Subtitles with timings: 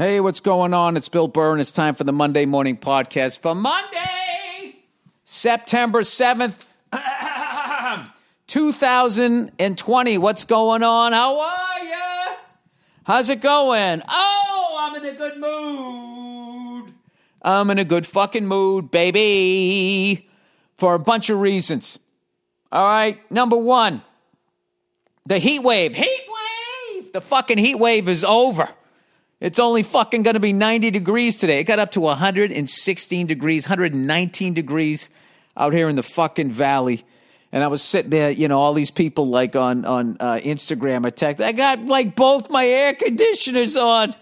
[0.00, 0.96] Hey, what's going on?
[0.96, 4.76] It's Bill Burr, and it's time for the Monday Morning Podcast for Monday,
[5.26, 6.64] September 7th,
[8.46, 10.16] 2020.
[10.16, 11.12] What's going on?
[11.12, 12.36] How are you?
[13.04, 14.00] How's it going?
[14.08, 16.94] Oh, I'm in a good mood.
[17.42, 20.30] I'm in a good fucking mood, baby,
[20.78, 21.98] for a bunch of reasons.
[22.72, 24.00] All right, number one,
[25.26, 25.94] the heat wave.
[25.94, 26.24] Heat
[26.96, 27.12] wave!
[27.12, 28.70] The fucking heat wave is over.
[29.40, 31.60] It's only fucking going to be 90 degrees today.
[31.60, 35.08] It got up to 116 degrees, 119 degrees
[35.56, 37.04] out here in the fucking valley.
[37.50, 41.06] And I was sitting there, you know, all these people like on on uh, Instagram
[41.06, 41.40] attacked.
[41.40, 44.14] I got like both my air conditioners on,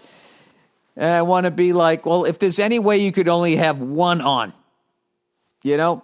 [0.95, 3.77] and I want to be like, well, if there's any way you could only have
[3.77, 4.53] one on,
[5.61, 6.03] you know,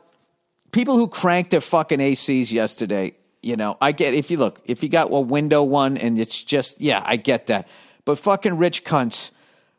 [0.71, 4.83] people who cranked their fucking ACs yesterday, you know, I get if you look, if
[4.83, 7.67] you got a window one and it's just, yeah, I get that.
[8.05, 9.31] But fucking rich cunts,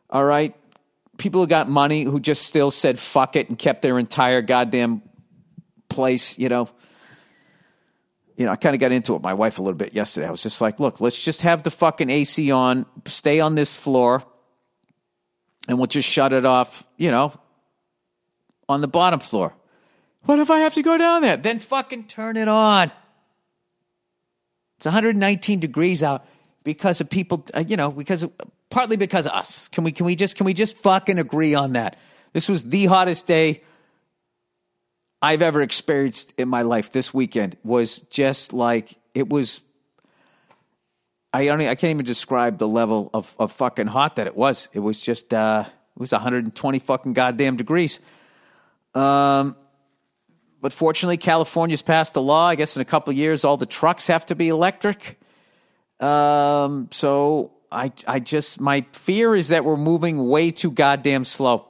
[0.09, 0.53] all right?
[1.17, 5.01] People who got money who just still said fuck it and kept their entire goddamn
[5.89, 6.69] place, you know.
[8.35, 10.27] You know, I kind of got into it with my wife a little bit yesterday.
[10.27, 13.75] I was just like, look, let's just have the fucking AC on, stay on this
[13.75, 14.23] floor,
[15.67, 17.33] and we'll just shut it off, you know,
[18.69, 19.55] on the bottom floor.
[20.25, 21.37] What if I have to go down there?
[21.37, 22.91] Then fucking turn it on.
[24.75, 26.23] It's 119 degrees out
[26.67, 28.33] because of people, uh, you know, because of,
[28.69, 29.69] partly because of us.
[29.69, 31.97] Can we can we just can we just fucking agree on that?
[32.33, 33.63] This was the hottest day
[35.21, 36.91] I've ever experienced in my life.
[36.91, 39.61] This weekend was just like it was.
[41.31, 44.67] I only I can't even describe the level of of fucking hot that it was.
[44.73, 48.01] It was just uh, it was 120 fucking goddamn degrees.
[48.93, 49.55] Um,
[50.59, 52.49] but fortunately, California's passed a law.
[52.49, 55.16] I guess in a couple years, all the trucks have to be electric.
[55.99, 61.67] Um, so I, I just, my fear is that we're moving way too goddamn slow.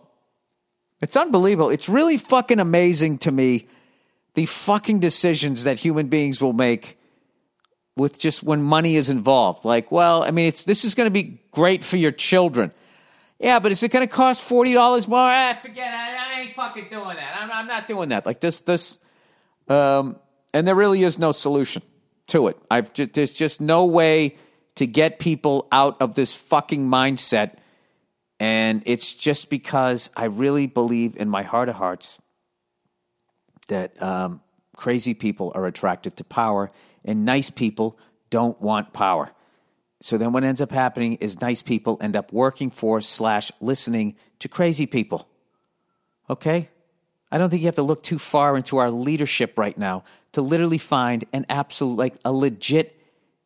[1.01, 1.69] It's unbelievable.
[1.69, 3.67] It's really fucking amazing to me
[4.33, 6.97] the fucking decisions that human beings will make
[7.95, 9.65] with just when money is involved.
[9.65, 12.71] Like, well, I mean, it's this is going to be great for your children.
[13.39, 15.19] Yeah, but is it going to cost forty dollars more?
[15.19, 15.97] Ah, forget it.
[15.97, 17.37] I ain't fucking doing that.
[17.39, 18.25] I'm, I'm not doing that.
[18.27, 18.99] Like this, this,
[19.67, 20.17] um,
[20.53, 21.81] and there really is no solution
[22.27, 22.57] to it.
[22.69, 24.37] I've just, there's just no way
[24.75, 27.55] to get people out of this fucking mindset.
[28.39, 32.19] And it's just because I really believe in my heart of hearts
[33.69, 34.41] that um,
[34.75, 36.71] crazy people are attracted to power
[37.03, 37.97] and nice people
[38.29, 39.31] don't want power.
[40.01, 44.15] So then what ends up happening is nice people end up working for slash listening
[44.39, 45.27] to crazy people.
[46.29, 46.69] Okay?
[47.31, 50.41] I don't think you have to look too far into our leadership right now to
[50.41, 52.97] literally find an absolute, like a legit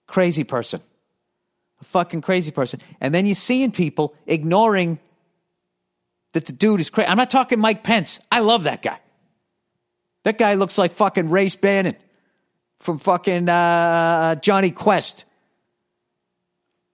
[0.07, 0.81] crazy person.
[1.79, 2.79] A fucking crazy person.
[2.99, 4.99] And then you're seeing people ignoring
[6.33, 7.09] that the dude is crazy.
[7.09, 8.19] I'm not talking Mike Pence.
[8.31, 8.99] I love that guy.
[10.23, 11.95] That guy looks like fucking Race Bannon
[12.79, 15.25] from fucking uh, Jonny Quest.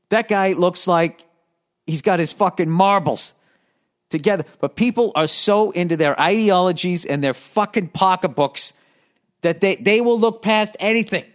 [0.09, 1.25] That guy looks like
[1.85, 3.33] he's got his fucking marbles
[4.09, 4.45] together.
[4.59, 8.73] But people are so into their ideologies and their fucking pocketbooks
[9.41, 11.25] that they, they will look past anything.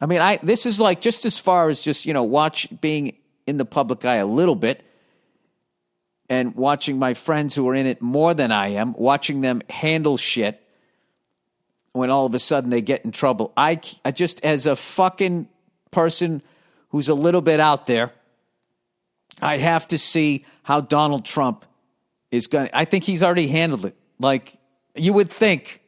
[0.00, 3.16] I mean, I this is like just as far as just, you know, watch being
[3.46, 4.82] in the public eye a little bit
[6.28, 10.16] and watching my friends who are in it more than I am, watching them handle
[10.16, 10.60] shit
[11.92, 13.52] when all of a sudden they get in trouble.
[13.56, 15.48] I, I just, as a fucking
[15.90, 16.42] person
[16.88, 18.12] who's a little bit out there,
[19.40, 21.64] I have to see how Donald Trump
[22.30, 22.76] is going to.
[22.76, 23.96] I think he's already handled it.
[24.18, 24.56] Like,
[24.94, 25.82] you would think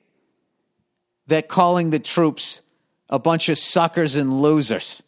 [1.26, 2.60] that calling the troops
[3.08, 5.02] a bunch of suckers and losers,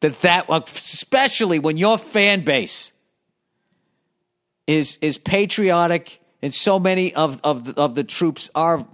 [0.00, 2.92] that that, especially when your fan base
[4.66, 8.86] is, is patriotic and so many of, of, the, of the troops are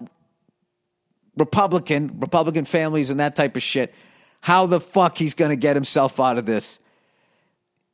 [1.36, 3.94] Republican, Republican families and that type of shit,
[4.40, 6.80] how the fuck he's going to get himself out of this.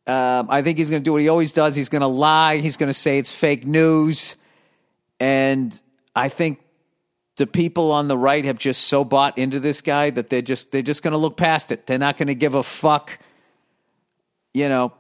[0.07, 1.75] Um, I think he's going to do what he always does.
[1.75, 2.57] He's going to lie.
[2.57, 4.37] He's going to say it's fake news.
[5.21, 5.81] And
[6.17, 6.61] I think
[7.37, 10.73] the people on the right have just so bought into this guy that they're just
[10.73, 11.87] they're just going to look past it.
[11.87, 13.19] They're not going to give a fuck.
[14.53, 14.93] You know,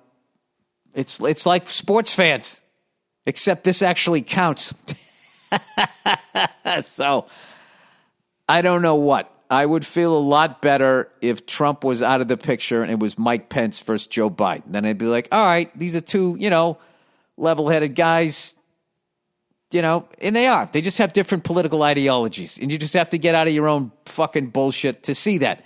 [0.94, 2.62] it's it's like sports fans,
[3.26, 4.72] except this actually counts.
[6.80, 7.26] so
[8.48, 9.30] I don't know what.
[9.52, 12.98] I would feel a lot better if Trump was out of the picture and it
[12.98, 14.62] was Mike Pence versus Joe Biden.
[14.68, 16.78] Then I'd be like, all right, these are two, you know,
[17.36, 18.56] level headed guys
[19.72, 20.68] you know, and they are.
[20.70, 23.68] They just have different political ideologies, and you just have to get out of your
[23.68, 25.64] own fucking bullshit to see that.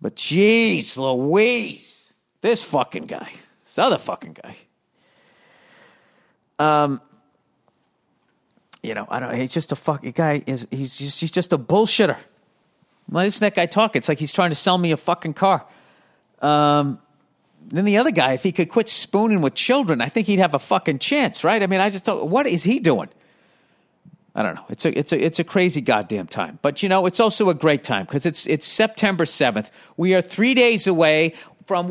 [0.00, 2.12] But jeez, Louise,
[2.42, 3.32] This fucking guy.
[3.64, 4.56] This other fucking guy.
[6.58, 7.00] Um,
[8.82, 9.34] you know, I don't.
[9.34, 10.42] He's just a fucking guy.
[10.46, 12.16] Is he's just he's just a bullshitter.
[13.10, 13.96] Why doesn't that guy talk?
[13.96, 15.66] It's like he's trying to sell me a fucking car.
[16.40, 17.00] Um,
[17.66, 20.54] then the other guy, if he could quit spooning with children, I think he'd have
[20.54, 21.62] a fucking chance, right?
[21.62, 22.26] I mean, I just don't.
[22.26, 23.08] What is he doing?
[24.34, 24.64] I don't know.
[24.68, 26.60] It's a it's a it's a crazy goddamn time.
[26.62, 29.70] But you know, it's also a great time because it's it's September seventh.
[29.96, 31.34] We are three days away
[31.66, 31.88] from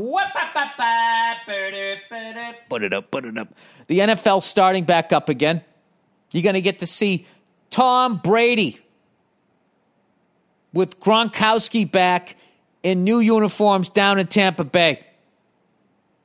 [2.70, 3.54] put it up, put it up.
[3.88, 5.64] The NFL starting back up again.
[6.32, 7.26] You're going to get to see
[7.70, 8.80] Tom Brady
[10.74, 12.36] with Gronkowski back
[12.84, 15.06] in new uniforms down in Tampa Bay.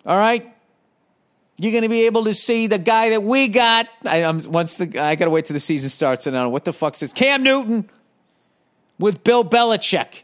[0.06, 0.50] All right?
[1.56, 3.87] You're going to be able to see the guy that we got.
[4.05, 6.46] I, am once the I got to wait till the season starts and I don't
[6.46, 7.88] know what the fuck is Cam Newton
[8.99, 10.23] with Bill Belichick.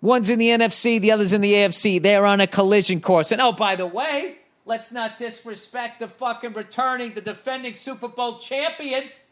[0.00, 2.00] One's in the NFC, the other's in the AFC.
[2.00, 3.32] They're on a collision course.
[3.32, 8.38] And oh, by the way, let's not disrespect the fucking returning, the defending Super Bowl
[8.38, 9.24] champions,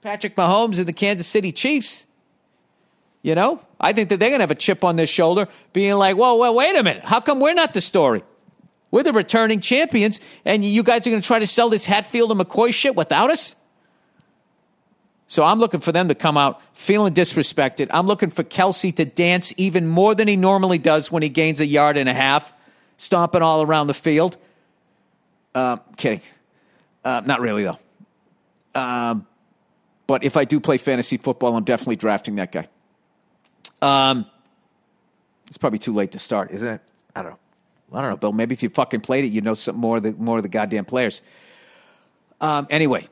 [0.00, 2.06] Patrick Mahomes and the Kansas City Chiefs.
[3.24, 5.94] You know, I think that they're going to have a chip on their shoulder, being
[5.94, 7.04] like, whoa, well, wait a minute.
[7.04, 8.22] How come we're not the story?
[8.90, 12.30] We're the returning champions, and you guys are going to try to sell this Hatfield
[12.32, 13.56] and McCoy shit without us?
[15.26, 17.88] So I'm looking for them to come out feeling disrespected.
[17.90, 21.62] I'm looking for Kelce to dance even more than he normally does when he gains
[21.62, 22.52] a yard and a half,
[22.98, 24.36] stomping all around the field.
[25.54, 26.20] Uh, kidding.
[27.02, 27.78] Uh, not really, though.
[28.78, 29.26] Um,
[30.06, 32.68] but if I do play fantasy football, I'm definitely drafting that guy.
[33.84, 34.26] Um,
[35.46, 36.80] it's probably too late to start, isn't it?
[37.14, 37.38] I don't know.
[37.92, 38.32] I don't know, Bill.
[38.32, 40.48] Maybe if you fucking played it, you'd know some more of the more of the
[40.48, 41.20] goddamn players.
[42.40, 43.06] Um, anyway,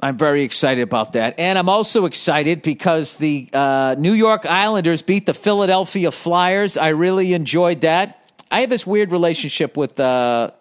[0.00, 5.02] I'm very excited about that, and I'm also excited because the uh, New York Islanders
[5.02, 6.76] beat the Philadelphia Flyers.
[6.76, 8.32] I really enjoyed that.
[8.50, 10.52] I have this weird relationship with uh,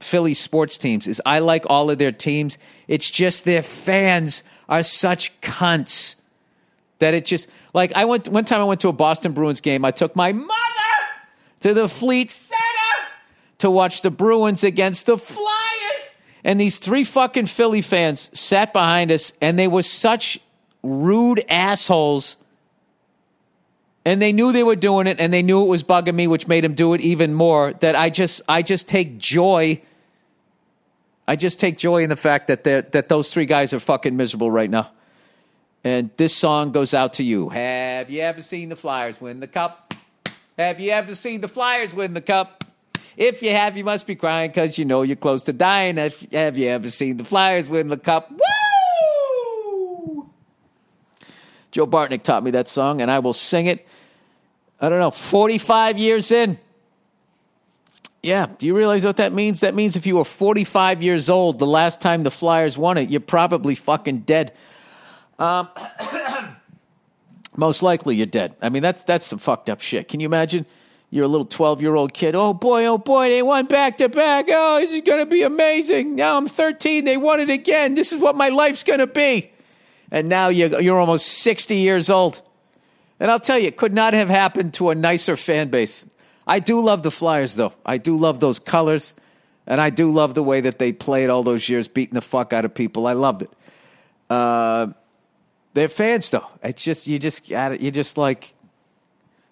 [0.00, 1.08] Philly sports teams.
[1.08, 2.58] Is I like all of their teams.
[2.86, 6.16] It's just their fans are such cunts
[6.98, 9.84] that it just like I went one time I went to a Boston Bruins game.
[9.84, 10.54] I took my mother
[11.60, 12.58] to the Fleet Center
[13.58, 15.48] to watch the Bruins against the Flyers.
[16.44, 20.38] And these three fucking Philly fans sat behind us and they were such
[20.82, 22.36] rude assholes.
[24.04, 26.48] And they knew they were doing it and they knew it was bugging me, which
[26.48, 27.74] made them do it even more.
[27.74, 29.82] That I just I just take joy.
[31.26, 34.50] I just take joy in the fact that that those three guys are fucking miserable
[34.50, 34.90] right now.
[35.84, 37.48] And this song goes out to you.
[37.50, 39.94] Have you ever seen the Flyers win the cup?
[40.58, 42.64] Have you ever seen the Flyers win the cup?
[43.16, 45.96] If you have, you must be crying because you know you're close to dying.
[45.96, 48.30] Have you ever seen the Flyers win the cup?
[48.30, 48.38] Woo!
[51.70, 53.86] Joe Bartnick taught me that song, and I will sing it.
[54.80, 56.58] I don't know, 45 years in.
[58.22, 59.60] Yeah, do you realize what that means?
[59.60, 63.10] That means if you were 45 years old the last time the Flyers won it,
[63.10, 64.52] you're probably fucking dead.
[65.38, 65.68] Um,
[67.56, 68.54] most likely you're dead.
[68.60, 70.08] I mean, that's that's some fucked up shit.
[70.08, 70.66] Can you imagine?
[71.10, 72.34] You're a little 12 year old kid.
[72.34, 74.46] Oh boy, oh boy, they won back to back.
[74.50, 76.16] Oh, this is going to be amazing.
[76.16, 77.04] Now I'm 13.
[77.04, 77.94] They won it again.
[77.94, 79.50] This is what my life's going to be.
[80.10, 82.42] And now you're, you're almost 60 years old.
[83.20, 86.06] And I'll tell you, it could not have happened to a nicer fan base.
[86.46, 87.72] I do love the Flyers, though.
[87.84, 89.14] I do love those colors.
[89.66, 92.52] And I do love the way that they played all those years, beating the fuck
[92.52, 93.06] out of people.
[93.06, 93.50] I loved it.
[94.30, 94.88] Uh,
[95.78, 96.46] they're fans though.
[96.62, 98.54] It's just you just you just like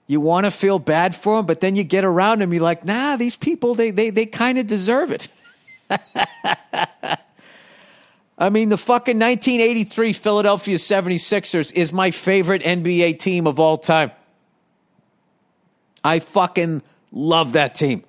[0.07, 2.85] you want to feel bad for them, but then you get around them, you're like,
[2.85, 5.29] nah, these people they they they kind of deserve it.
[8.39, 14.11] I mean, the fucking 1983 Philadelphia 76ers is my favorite NBA team of all time.
[16.05, 18.05] I fucking love that team.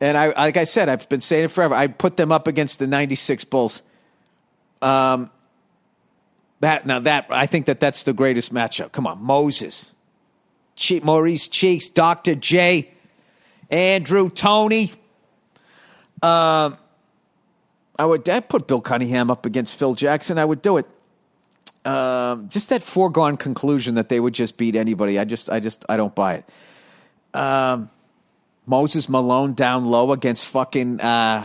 [0.00, 1.74] And I, like I said, I've been saying it forever.
[1.74, 3.82] I put them up against the 96 Bulls.
[4.82, 5.30] Um,
[6.60, 8.92] that now that I think that that's the greatest matchup.
[8.92, 9.92] Come on, Moses,
[10.74, 12.90] che- Maurice Cheeks, Doctor J,
[13.70, 14.92] Andrew Toney.
[16.22, 16.78] Um,
[17.98, 20.38] I would I'd put Bill Cunningham up against Phil Jackson.
[20.38, 20.86] I would do it.
[21.84, 25.18] Um, just that foregone conclusion that they would just beat anybody.
[25.18, 27.38] I just I just I don't buy it.
[27.38, 27.90] Um,
[28.66, 31.42] Moses Malone down low against fucking uh,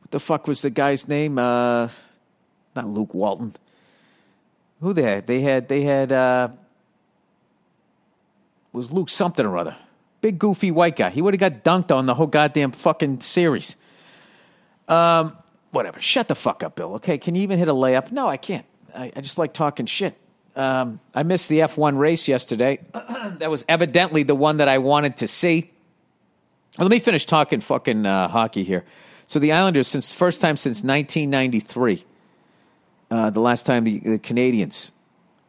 [0.00, 1.38] what the fuck was the guy's name?
[1.38, 1.88] Uh,
[2.74, 3.54] not Luke Walton
[4.82, 5.26] who they had?
[5.26, 6.48] They had they had uh,
[8.72, 9.76] was Luke something or other.
[10.20, 11.10] Big goofy white guy.
[11.10, 13.76] He would have got dunked on the whole goddamn fucking series.
[14.88, 15.36] Um,
[15.70, 16.00] whatever.
[16.00, 16.94] Shut the fuck up, Bill.
[16.94, 18.12] Okay, can you even hit a layup?
[18.12, 18.66] No, I can't.
[18.94, 20.16] I, I just like talking shit.
[20.54, 22.80] Um, I missed the F1 race yesterday.
[22.92, 25.70] that was evidently the one that I wanted to see.
[26.78, 28.84] Let me finish talking fucking uh, hockey here.
[29.26, 32.04] So the Islanders, since first time since 1993,
[33.12, 34.90] uh, the last time the, the Canadiens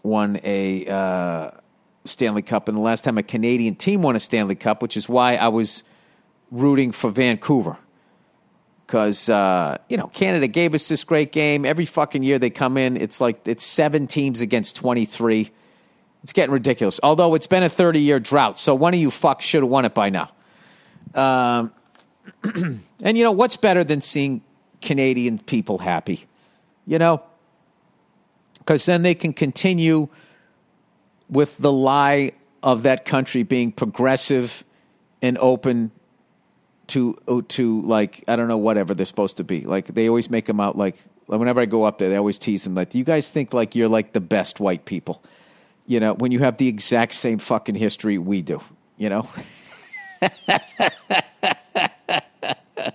[0.04, 1.52] won a uh,
[2.04, 5.08] Stanley Cup, and the last time a Canadian team won a Stanley Cup, which is
[5.08, 5.86] why I was
[6.52, 7.78] rooting for Vancouver.
[8.86, 11.66] Because, uh, you know, Canada gave us this great game.
[11.66, 15.50] Every fucking year they come in, it's like it's seven teams against 23.
[16.22, 17.00] It's getting ridiculous.
[17.02, 19.86] Although it's been a 30 year drought, so one of you fucks should have won
[19.86, 20.30] it by now.
[21.16, 21.72] Um,
[23.02, 24.42] and, you know, what's better than seeing
[24.82, 26.26] Canadian people happy?
[26.86, 27.24] You know?
[28.64, 30.08] Because then they can continue
[31.30, 34.64] with the lie of that country being progressive
[35.22, 35.92] and open
[36.88, 37.16] to
[37.50, 39.62] to like I don't know whatever they're supposed to be.
[39.62, 42.64] Like they always make them out like whenever I go up there, they always tease
[42.64, 45.24] them like, "Do you guys think like you're like the best white people?"
[45.86, 48.62] You know, when you have the exact same fucking history we do.
[48.98, 49.28] You know.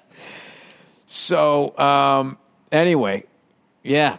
[1.06, 2.38] so um,
[2.72, 3.24] anyway,
[3.82, 4.18] yeah,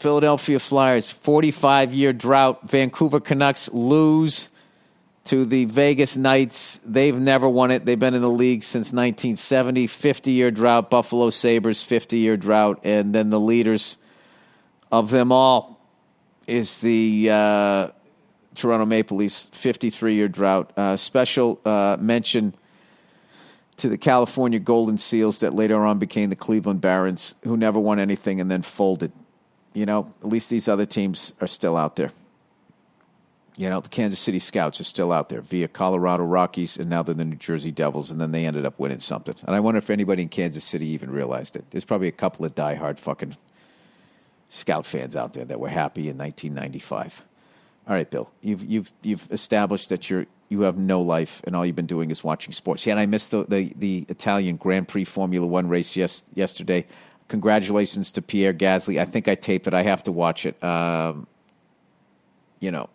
[0.00, 2.62] Philadelphia Flyers, 45 year drought.
[2.62, 4.48] Vancouver Canucks lose
[5.24, 6.80] to the Vegas Knights.
[6.86, 7.84] They've never won it.
[7.84, 9.86] They've been in the league since 1970.
[9.86, 10.88] 50 year drought.
[10.88, 12.80] Buffalo Sabres, 50 year drought.
[12.82, 13.98] And then the leaders
[14.90, 15.78] of them all
[16.46, 17.88] is the uh,
[18.54, 20.72] Toronto Maple Leafs, 53 year drought.
[20.78, 22.54] Uh, special uh, mention
[23.76, 27.98] to the California Golden Seals that later on became the Cleveland Barons, who never won
[27.98, 29.12] anything and then folded
[29.72, 32.12] you know, at least these other teams are still out there.
[33.56, 37.02] You know, the Kansas City Scouts are still out there via Colorado Rockies, and now
[37.02, 39.34] they're the New Jersey Devils, and then they ended up winning something.
[39.46, 41.64] And I wonder if anybody in Kansas City even realized it.
[41.70, 43.36] There's probably a couple of diehard fucking
[44.48, 47.22] Scout fans out there that were happy in 1995.
[47.86, 51.64] All right, Bill, you've you've you've established that you're you have no life, and all
[51.64, 52.86] you've been doing is watching sports.
[52.86, 56.86] Yeah, and I missed the the, the Italian Grand Prix Formula One race yes, yesterday.
[57.30, 59.00] Congratulations to Pierre Gasly.
[59.00, 59.72] I think I taped it.
[59.72, 60.62] I have to watch it.
[60.64, 61.28] Um,
[62.58, 62.90] you know,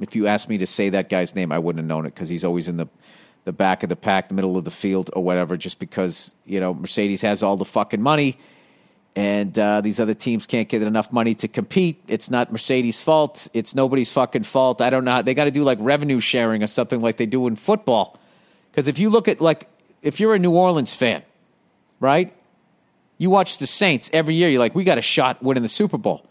[0.00, 2.30] if you asked me to say that guy's name, I wouldn't have known it because
[2.30, 2.88] he's always in the
[3.44, 5.58] the back of the pack, the middle of the field, or whatever.
[5.58, 8.38] Just because you know Mercedes has all the fucking money,
[9.14, 12.02] and uh, these other teams can't get enough money to compete.
[12.08, 13.48] It's not Mercedes' fault.
[13.52, 14.80] It's nobody's fucking fault.
[14.80, 15.20] I don't know.
[15.20, 18.18] They got to do like revenue sharing or something like they do in football.
[18.70, 19.68] Because if you look at like
[20.00, 21.22] if you're a New Orleans fan,
[22.00, 22.32] right?
[23.18, 24.48] You watch the Saints every year.
[24.48, 26.26] You're like, we got a shot winning the Super Bowl.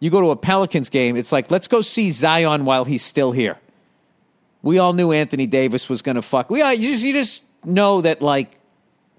[0.00, 1.16] You go to a Pelicans game.
[1.16, 3.58] It's like, let's go see Zion while he's still here.
[4.62, 6.50] We all knew Anthony Davis was going to fuck.
[6.50, 8.58] We, you, just, you just know that, like,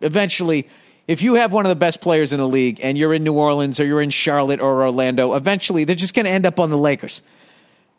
[0.02, 0.68] eventually,
[1.08, 3.34] if you have one of the best players in the league and you're in New
[3.34, 6.70] Orleans or you're in Charlotte or Orlando, eventually they're just going to end up on
[6.70, 7.22] the Lakers.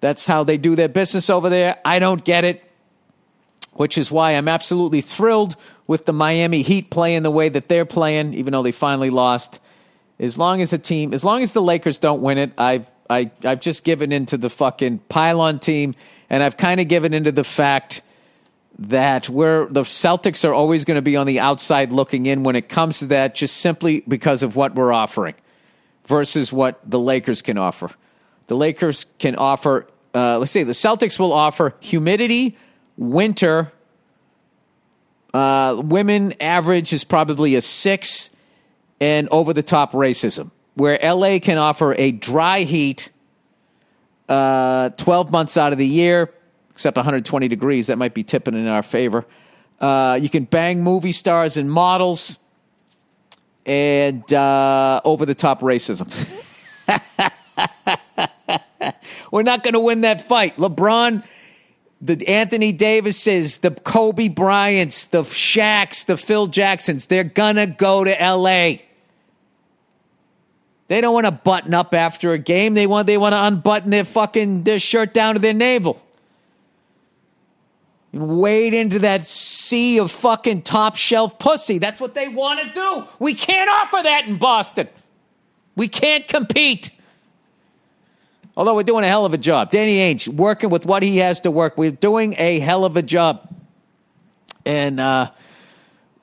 [0.01, 1.79] That's how they do their business over there.
[1.85, 2.63] I don't get it,
[3.73, 5.57] which is why I'm absolutely thrilled
[5.91, 9.59] with the Miami Heat playing the way that they're playing, even though they finally lost.
[10.21, 13.33] As long as the team, as long as the Lakers don't win it, I've I,
[13.45, 15.97] I've just given into the fucking pylon team,
[16.31, 18.03] and I've kind of given into the fact
[18.79, 22.55] that we're the Celtics are always going to be on the outside looking in when
[22.55, 25.35] it comes to that, just simply because of what we're offering
[26.07, 27.91] versus what the Lakers can offer.
[28.47, 32.57] The Lakers can offer, uh, let's say, the Celtics will offer humidity,
[32.97, 33.73] winter,
[35.33, 38.31] uh, women average is probably a six
[39.01, 43.11] and over the top racism, where LA can offer a dry heat
[44.29, 46.33] uh, 12 months out of the year,
[46.71, 47.89] except 120 degrees.
[47.89, 49.27] That might be tipping in our favor.
[49.81, 52.39] Uh, you can bang movie stars and models
[53.67, 56.09] and uh, over the top racism.
[59.31, 60.57] We're not going to win that fight.
[60.57, 61.25] LeBron
[62.01, 68.11] the Anthony Davises, the Kobe Bryants, the Shaqs, the Phil Jacksons, they're gonna go to
[68.11, 68.79] LA.
[70.89, 72.75] They don't want to button up after a game.
[72.75, 76.03] They want they want to unbutton their fucking their shirt down to their navel.
[78.13, 81.79] And wade into that sea of fucking top shelf pussy.
[81.79, 83.07] That's what they want to do.
[83.21, 84.89] We can't offer that in Boston.
[85.77, 86.91] We can't compete.
[88.61, 89.71] Although we're doing a hell of a job.
[89.71, 91.79] Danny Ainge working with what he has to work.
[91.79, 93.49] We're doing a hell of a job.
[94.67, 95.31] And, uh,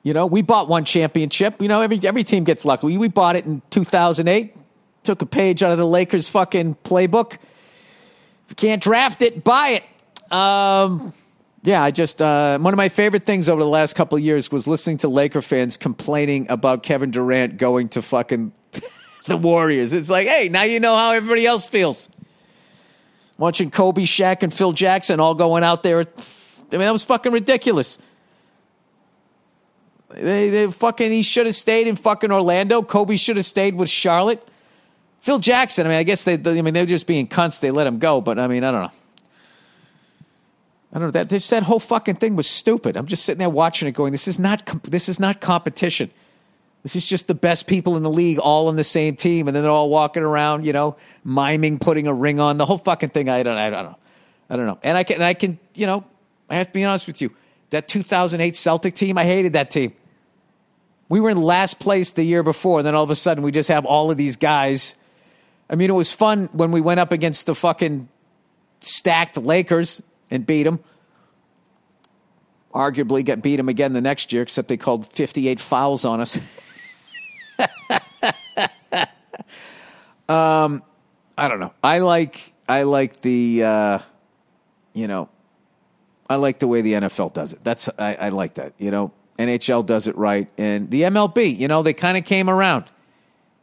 [0.04, 1.60] you know, we bought one championship.
[1.60, 2.86] You know, every, every team gets lucky.
[2.86, 4.56] We, we bought it in 2008.
[5.02, 7.32] Took a page out of the Lakers' fucking playbook.
[7.32, 9.82] If you can't draft it, buy
[10.30, 10.32] it.
[10.32, 11.12] Um,
[11.64, 14.52] yeah, I just uh, one of my favorite things over the last couple of years
[14.52, 18.52] was listening to Laker fans complaining about Kevin Durant going to fucking
[19.26, 19.92] the Warriors.
[19.92, 22.08] It's like, hey, now you know how everybody else feels
[23.38, 26.00] watching Kobe, Shaq, and Phil Jackson all going out there.
[26.00, 26.04] I
[26.72, 27.98] mean, that was fucking ridiculous.
[30.10, 32.82] They, they fucking he should have stayed in fucking Orlando.
[32.82, 34.46] Kobe should have stayed with Charlotte.
[35.20, 35.86] Phil Jackson.
[35.86, 36.34] I mean, I guess they.
[36.34, 37.60] I mean, they're just being cunts.
[37.60, 38.20] They let him go.
[38.20, 38.92] But I mean, I don't know.
[40.92, 42.96] I don't know that that whole fucking thing was stupid.
[42.96, 46.10] I'm just sitting there watching it, going, "This is not this is not competition.
[46.88, 49.54] This is just the best people in the league all on the same team, and
[49.54, 53.10] then they're all walking around, you know, miming, putting a ring on the whole fucking
[53.10, 53.28] thing.
[53.28, 53.98] I don't, I don't know,
[54.48, 54.78] I don't know.
[54.82, 56.02] And I can, and I can, you know,
[56.48, 57.30] I have to be honest with you.
[57.68, 59.92] That 2008 Celtic team, I hated that team.
[61.10, 63.52] We were in last place the year before, and then all of a sudden we
[63.52, 64.94] just have all of these guys.
[65.68, 68.08] I mean, it was fun when we went up against the fucking
[68.80, 70.80] stacked Lakers and beat them.
[72.74, 76.64] Arguably, get beat them again the next year, except they called 58 fouls on us.
[80.28, 80.82] um,
[81.36, 81.72] I don't know.
[81.82, 83.98] I like I like the uh,
[84.92, 85.28] you know
[86.28, 87.64] I like the way the NFL does it.
[87.64, 88.74] That's I, I like that.
[88.78, 91.58] You know, NHL does it right, and the MLB.
[91.58, 92.90] You know, they kind of came around.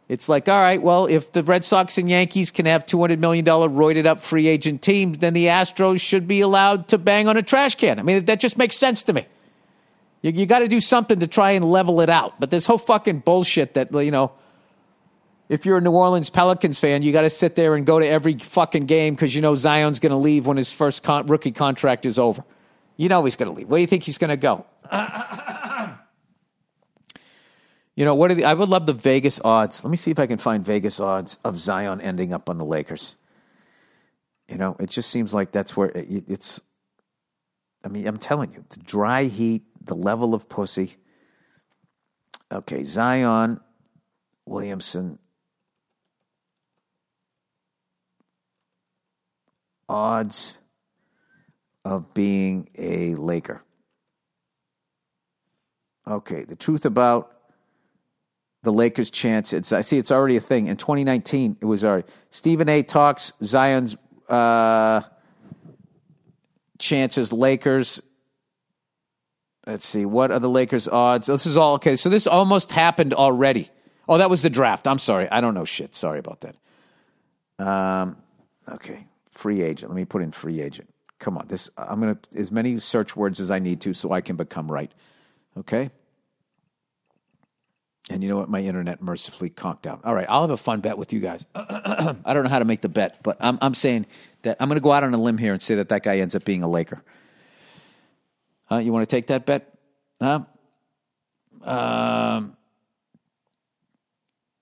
[0.08, 3.44] It's like, all right, well, if the Red Sox and Yankees can have $200 million
[3.44, 7.42] roided up free agent teams, then the Astros should be allowed to bang on a
[7.42, 7.98] trash can.
[7.98, 9.26] I mean, that just makes sense to me.
[10.22, 12.40] You, you got to do something to try and level it out.
[12.40, 14.34] But this whole fucking bullshit that, you know,
[15.50, 18.08] if you're a New Orleans Pelicans fan, you got to sit there and go to
[18.08, 21.52] every fucking game because you know Zion's going to leave when his first con- rookie
[21.52, 22.44] contract is over.
[22.98, 23.68] You know he's going to leave.
[23.68, 24.66] Where do you think he's going to go?
[27.96, 29.84] You know, what are the, I would love the Vegas odds.
[29.84, 32.66] Let me see if I can find Vegas odds of Zion ending up on the
[32.66, 33.16] Lakers.
[34.50, 36.62] You know, it just seems like that's where it, it's.
[37.84, 40.96] I mean, I'm telling you, the dry heat, the level of pussy.
[42.52, 43.62] Okay, Zion
[44.46, 45.20] Williamson
[49.88, 50.60] odds
[51.84, 53.64] of being a Laker.
[56.08, 57.32] Okay, the truth about
[58.64, 59.54] the Lakers' chance.
[59.54, 60.68] It's I see it's already a thing.
[60.68, 62.84] In 2019, it was already Stephen A.
[62.84, 63.96] talks Zion's
[64.28, 65.02] uh,
[66.78, 67.32] chances.
[67.32, 68.02] Lakers.
[69.66, 71.28] Let's see what are the Lakers' odds.
[71.28, 71.96] This is all okay.
[71.96, 73.70] So this almost happened already.
[74.08, 74.88] Oh, that was the draft.
[74.88, 75.28] I'm sorry.
[75.30, 75.96] I don't know shit.
[75.96, 76.56] Sorry about that.
[77.58, 78.18] Um,
[78.70, 79.92] okay, free agent.
[79.92, 80.90] Let me put in free agent.
[81.20, 84.22] Come on, this I'm gonna as many search words as I need to so I
[84.22, 84.92] can become right.
[85.58, 85.92] Okay.
[88.10, 88.50] And you know what?
[88.50, 90.02] My internet mercifully conked out.
[90.04, 91.46] All right, I'll have a fun bet with you guys.
[91.56, 94.06] I don't know how to make the bet, but I'm, I'm saying
[94.44, 96.20] that I'm going to go out on a limb here and say that that guy
[96.20, 97.02] ends up being a Laker.
[98.72, 99.74] Uh, you want to take that bet?
[100.22, 100.42] Huh?
[101.64, 102.56] Um,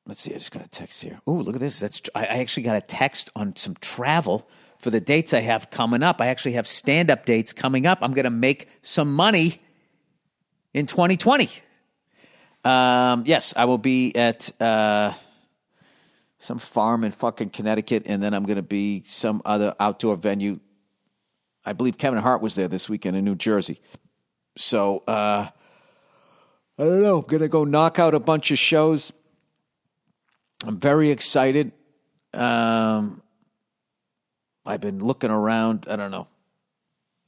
[0.08, 0.32] let's see.
[0.32, 1.20] I just got a text here.
[1.28, 1.80] Oh, look at this.
[1.80, 4.50] That's I, I actually got a text on some travel
[4.84, 6.20] for the dates I have coming up.
[6.20, 8.00] I actually have stand up dates coming up.
[8.02, 9.62] I'm going to make some money
[10.74, 11.50] in 2020.
[12.66, 15.14] Um, yes, I will be at uh,
[16.40, 20.60] some farm in fucking Connecticut, and then I'm going to be some other outdoor venue.
[21.66, 23.80] I believe Kevin Hart was there this weekend in New Jersey.
[24.58, 25.48] So uh,
[26.78, 27.20] I don't know.
[27.20, 29.14] I'm going to go knock out a bunch of shows.
[30.66, 31.72] I'm very excited.
[32.34, 33.23] Um,
[34.66, 35.88] I've been looking around.
[35.90, 36.28] I don't know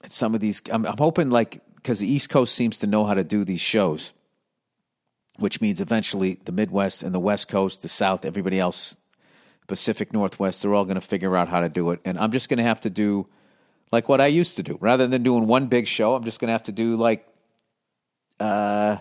[0.04, 0.62] at some of these.
[0.72, 3.62] I'm, I'm hoping like because the East Coast seems to know how to do these
[3.62, 4.14] shows
[5.38, 8.98] which means eventually the Midwest and the West Coast, the South, everybody else,
[9.68, 12.00] Pacific Northwest, they're all going to figure out how to do it.
[12.06, 13.28] And I'm just going to have to do
[13.92, 14.78] like what I used to do.
[14.80, 17.28] Rather than doing one big show, I'm just going to have to do like,
[18.40, 18.98] uh,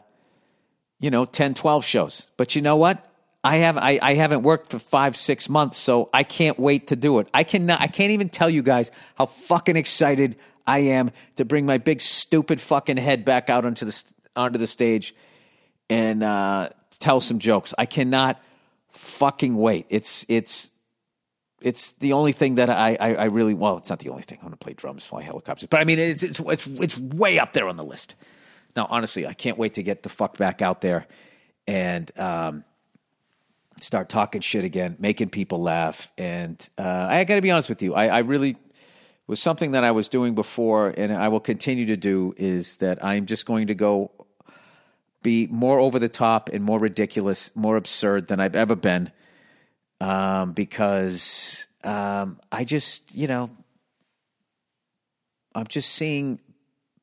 [0.98, 2.30] you know, 10, 12 shows.
[2.36, 3.04] But you know what?
[3.44, 6.96] I have I, I haven't worked for five six months, so I can't wait to
[6.96, 7.28] do it.
[7.34, 11.66] I cannot I can't even tell you guys how fucking excited I am to bring
[11.66, 14.04] my big stupid fucking head back out onto the
[14.34, 15.14] onto the stage
[15.90, 17.74] and uh, tell some jokes.
[17.76, 18.42] I cannot
[18.88, 19.86] fucking wait.
[19.90, 20.70] It's it's
[21.60, 23.76] it's the only thing that I, I, I really well.
[23.76, 24.38] It's not the only thing.
[24.40, 27.38] I want to play drums, fly helicopters, but I mean it's it's it's it's way
[27.38, 28.14] up there on the list.
[28.74, 31.06] Now, honestly, I can't wait to get the fuck back out there
[31.66, 32.64] and um,
[33.78, 36.10] start talking shit again, making people laugh.
[36.16, 38.56] And uh, I got to be honest with you, I, I really
[39.26, 42.34] was something that I was doing before, and I will continue to do.
[42.36, 44.10] Is that I'm just going to go
[45.24, 49.10] be more over the top and more ridiculous, more absurd than I've ever been.
[50.00, 53.50] Um, because um, I just, you know,
[55.54, 56.40] I'm just seeing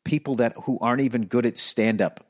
[0.03, 2.25] people that who aren't even good at stand up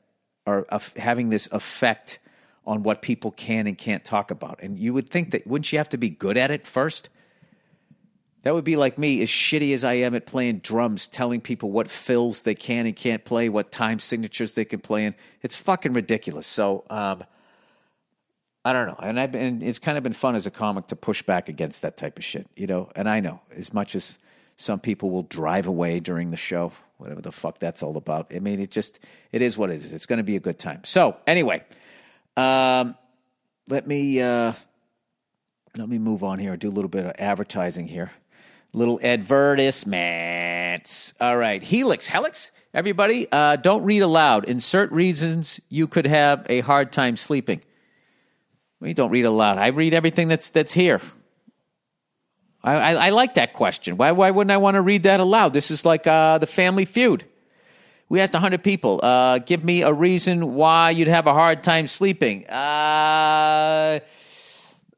[0.46, 2.18] are uh, having this effect
[2.64, 4.60] on what people can and can't talk about.
[4.62, 7.08] And you would think that wouldn't you have to be good at it first?
[8.42, 11.70] That would be like me, as shitty as I am at playing drums, telling people
[11.70, 15.14] what fills they can and can't play, what time signatures they can play in.
[15.42, 16.46] It's fucking ridiculous.
[16.46, 17.22] So, um,
[18.64, 18.98] I don't know.
[19.00, 21.82] And I've been, it's kind of been fun as a comic to push back against
[21.82, 22.90] that type of shit, you know?
[22.94, 24.18] And I know as much as
[24.56, 28.32] some people will drive away during the show, whatever the fuck that's all about.
[28.34, 29.00] I mean, it just,
[29.32, 29.92] it is what it is.
[29.92, 30.80] It's going to be a good time.
[30.84, 31.64] So, anyway,
[32.36, 32.94] um,
[33.68, 34.52] let me, uh,
[35.76, 36.56] let me move on here.
[36.56, 38.12] Do a little bit of advertising here.
[38.72, 41.14] Little advertisements.
[41.20, 41.62] All right.
[41.62, 42.08] Helix.
[42.08, 42.52] Helix?
[42.74, 44.46] Everybody, uh, don't read aloud.
[44.46, 47.60] Insert reasons you could have a hard time sleeping.
[48.80, 49.58] We don't read aloud.
[49.58, 51.00] I read everything that's that's here.
[52.64, 53.96] I, I, I like that question.
[53.96, 55.52] Why why wouldn't I want to read that aloud?
[55.52, 57.24] This is like uh, the Family Feud.
[58.12, 61.86] We asked 100 people, uh, give me a reason why you'd have a hard time
[61.86, 62.46] sleeping.
[62.46, 64.00] Uh,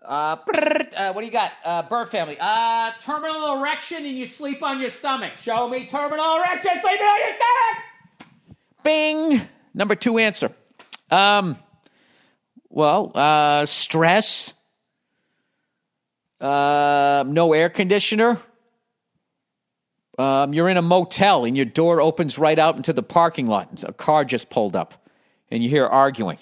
[0.04, 1.52] uh, uh, what do you got?
[1.64, 2.36] Uh, bird family.
[2.40, 5.36] Uh, terminal erection and you sleep on your stomach.
[5.36, 8.66] Show me terminal erection, sleeping on your stomach.
[8.82, 9.40] Bing.
[9.74, 10.50] Number two answer.
[11.08, 11.56] Um,
[12.68, 14.52] well, uh, stress.
[16.40, 18.40] Uh, no air conditioner.
[20.18, 23.82] Um, you're in a motel and your door opens right out into the parking lot.
[23.84, 25.08] A car just pulled up
[25.50, 26.38] and you hear arguing.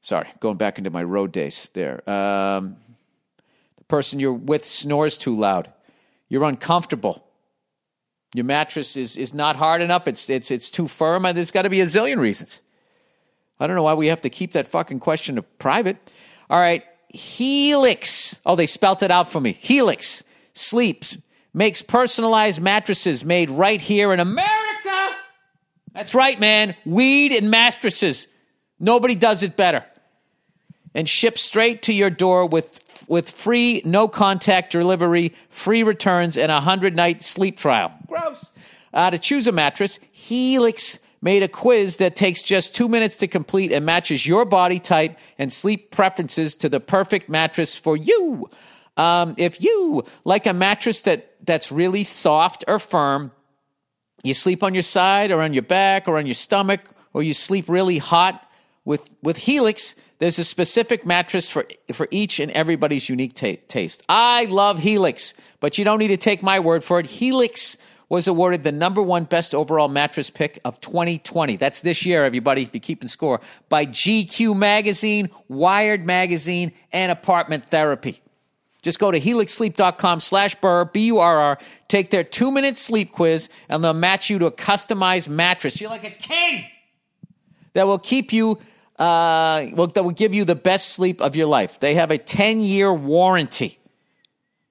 [0.00, 2.08] Sorry, going back into my road days there.
[2.08, 2.76] Um,
[3.76, 5.72] the person you're with snores too loud.
[6.28, 7.24] You're uncomfortable.
[8.34, 10.06] Your mattress is, is not hard enough.
[10.06, 11.24] It's, it's, it's too firm.
[11.24, 12.62] And there's got to be a zillion reasons.
[13.58, 15.96] I don't know why we have to keep that fucking question private.
[16.50, 18.40] All right, Helix.
[18.44, 19.52] Oh, they spelt it out for me.
[19.52, 21.16] Helix sleeps
[21.54, 25.16] makes personalized mattresses made right here in America.
[25.94, 26.74] That's right, man.
[26.84, 28.28] Weed and mattresses.
[28.80, 29.84] Nobody does it better
[30.94, 36.50] and shipped straight to your door with with free no contact delivery, free returns, and
[36.50, 37.92] a hundred night sleep trial.
[38.06, 38.50] Gross.
[38.92, 43.26] Uh, to choose a mattress, Helix made a quiz that takes just two minutes to
[43.26, 48.48] complete and matches your body type and sleep preferences to the perfect mattress for you.
[48.96, 53.32] Um, if you like a mattress that that's really soft or firm,
[54.22, 56.80] you sleep on your side or on your back or on your stomach,
[57.12, 58.48] or you sleep really hot
[58.84, 64.02] with with Helix there's a specific mattress for, for each and everybody's unique ta- taste.
[64.08, 67.06] I love Helix, but you don't need to take my word for it.
[67.06, 67.76] Helix
[68.08, 71.56] was awarded the number one best overall mattress pick of 2020.
[71.56, 77.68] That's this year, everybody, if you're keeping score, by GQ Magazine, Wired Magazine, and Apartment
[77.68, 78.22] Therapy.
[78.84, 84.28] Just go to helixsleep.com slash burr, B-U-R-R, take their two-minute sleep quiz, and they'll match
[84.28, 85.80] you to a customized mattress.
[85.80, 86.66] You're like a king
[87.72, 88.58] that will keep you
[88.98, 91.80] uh, well, that will give you the best sleep of your life.
[91.80, 93.78] They have a 10 year warranty,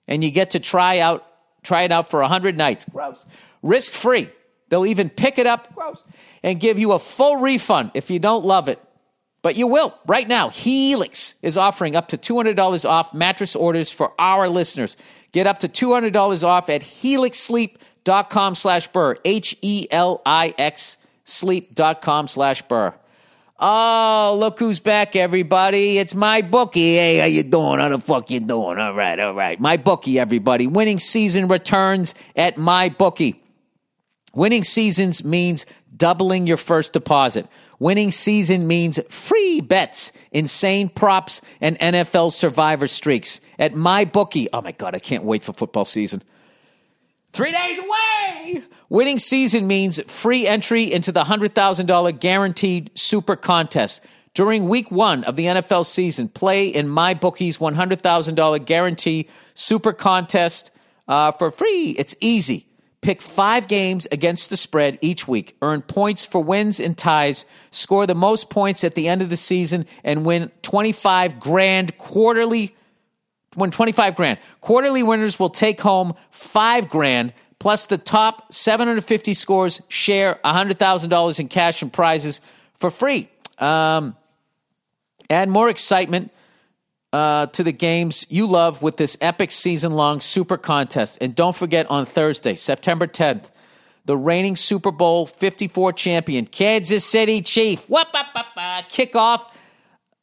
[0.08, 1.26] and you get to try out
[1.64, 2.86] try it out for 100 nights.
[2.92, 3.26] Gross.
[3.64, 4.30] Risk free.
[4.70, 6.04] They'll even pick it up gross,
[6.44, 8.80] and give you a full refund if you don't love it.
[9.44, 9.94] But you will.
[10.08, 14.98] Right now, Helix is offering up to $200 off mattress orders for our listeners.
[15.34, 19.18] Get up to $200 off at helixsleep.com slash burr.
[19.24, 22.96] H E L I X sleep.com slash burr.
[23.60, 25.98] Oh, look who's back, everybody.
[25.98, 26.96] It's MyBookie.
[26.96, 27.80] Hey, how you doing?
[27.80, 28.80] How the fuck you doing?
[28.80, 29.62] All right, all right.
[29.62, 30.68] MyBookie, everybody.
[30.68, 33.38] Winning season returns at MyBookie.
[34.34, 37.48] Winning seasons means doubling your first deposit.
[37.84, 43.42] Winning season means free bets, insane props, and NFL survivor streaks.
[43.60, 46.24] At MyBookie, oh my God, I can't wait for football season.
[47.34, 48.64] Three days away.
[48.88, 54.00] Winning season means free entry into the $100,000 guaranteed super contest.
[54.34, 60.72] During week one of the NFL season, play in MyBookie's $100,000 guarantee super contest
[61.10, 61.98] uh, for free.
[61.98, 62.66] It's easy.
[63.04, 68.08] Pick five games against the spread each week, earn points for wins and ties, score
[68.08, 72.76] the most points at the end of the season, and win 25 grand quarterly
[73.58, 74.40] win 25 grand.
[74.62, 81.48] Quarterly winners will take home 5 grand plus the top 750 scores share $100,000 in
[81.50, 82.42] cash and prizes
[82.74, 83.30] for free.
[83.60, 84.16] Um,
[85.30, 86.32] add more excitement
[87.14, 91.20] uh, to the games you love with this epic season long super contest.
[91.22, 93.46] And don't forget on Thursday, September 10th,
[94.06, 98.08] the reigning Super Bowl 54 champion, Kansas City Chief, whoop,
[98.90, 99.56] kick off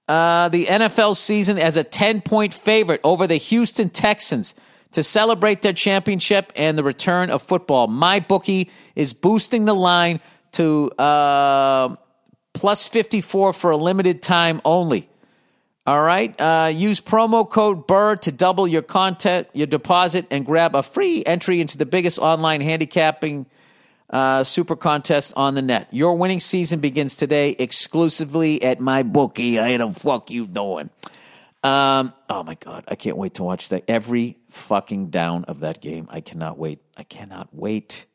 [0.08, 4.56] uh, the NFL season as a 10 point favorite over the Houston Texans
[4.92, 7.86] to celebrate their championship and the return of football.
[7.86, 10.20] MyBookie is boosting the line
[10.52, 11.94] to uh,
[12.52, 15.09] plus 54 for a limited time only.
[15.90, 16.32] All right.
[16.40, 21.24] Uh, use promo code BURR to double your content, your deposit, and grab a free
[21.24, 23.46] entry into the biggest online handicapping
[24.08, 25.88] uh, super contest on the net.
[25.90, 29.60] Your winning season begins today exclusively at MyBookie.
[29.60, 30.90] I the fuck you doing?
[31.64, 33.82] Um, oh my god, I can't wait to watch that.
[33.88, 36.06] Every fucking down of that game.
[36.08, 36.78] I cannot wait.
[36.96, 38.06] I cannot wait.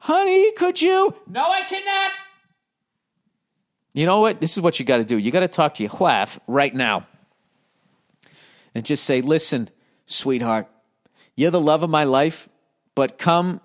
[0.00, 1.14] Honey, could you?
[1.26, 2.10] No, I cannot.
[3.98, 4.40] You know what?
[4.40, 5.18] This is what you got to do.
[5.18, 7.08] You got to talk to your wife right now
[8.72, 9.70] and just say, listen,
[10.06, 10.68] sweetheart,
[11.34, 12.48] you're the love of my life,
[12.94, 13.60] but come,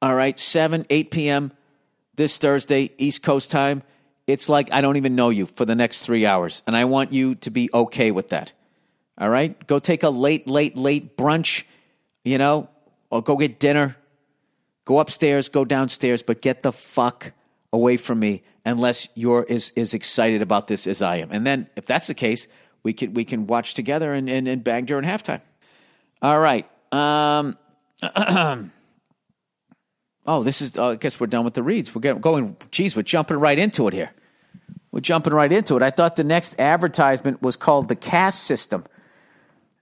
[0.00, 1.52] all right, 7, 8 p.m.
[2.14, 3.82] this Thursday, East Coast time.
[4.28, 6.62] It's like I don't even know you for the next three hours.
[6.68, 8.52] And I want you to be okay with that.
[9.18, 9.66] All right?
[9.66, 11.64] Go take a late, late, late brunch,
[12.22, 12.68] you know,
[13.10, 13.96] or go get dinner.
[14.84, 17.32] Go upstairs, go downstairs, but get the fuck
[17.72, 21.30] away from me unless you're as, as excited about this as I am.
[21.30, 22.48] And then if that's the case,
[22.82, 25.40] we can we can watch together and, and, and bang during halftime.
[26.22, 26.68] All right.
[26.92, 27.58] Um,
[30.26, 30.76] oh, this is.
[30.76, 31.94] Uh, I guess we're done with the reads.
[31.94, 32.56] We're getting, going.
[32.70, 34.12] Geez, we're jumping right into it here.
[34.92, 35.82] We're jumping right into it.
[35.82, 38.84] I thought the next advertisement was called the Cast System,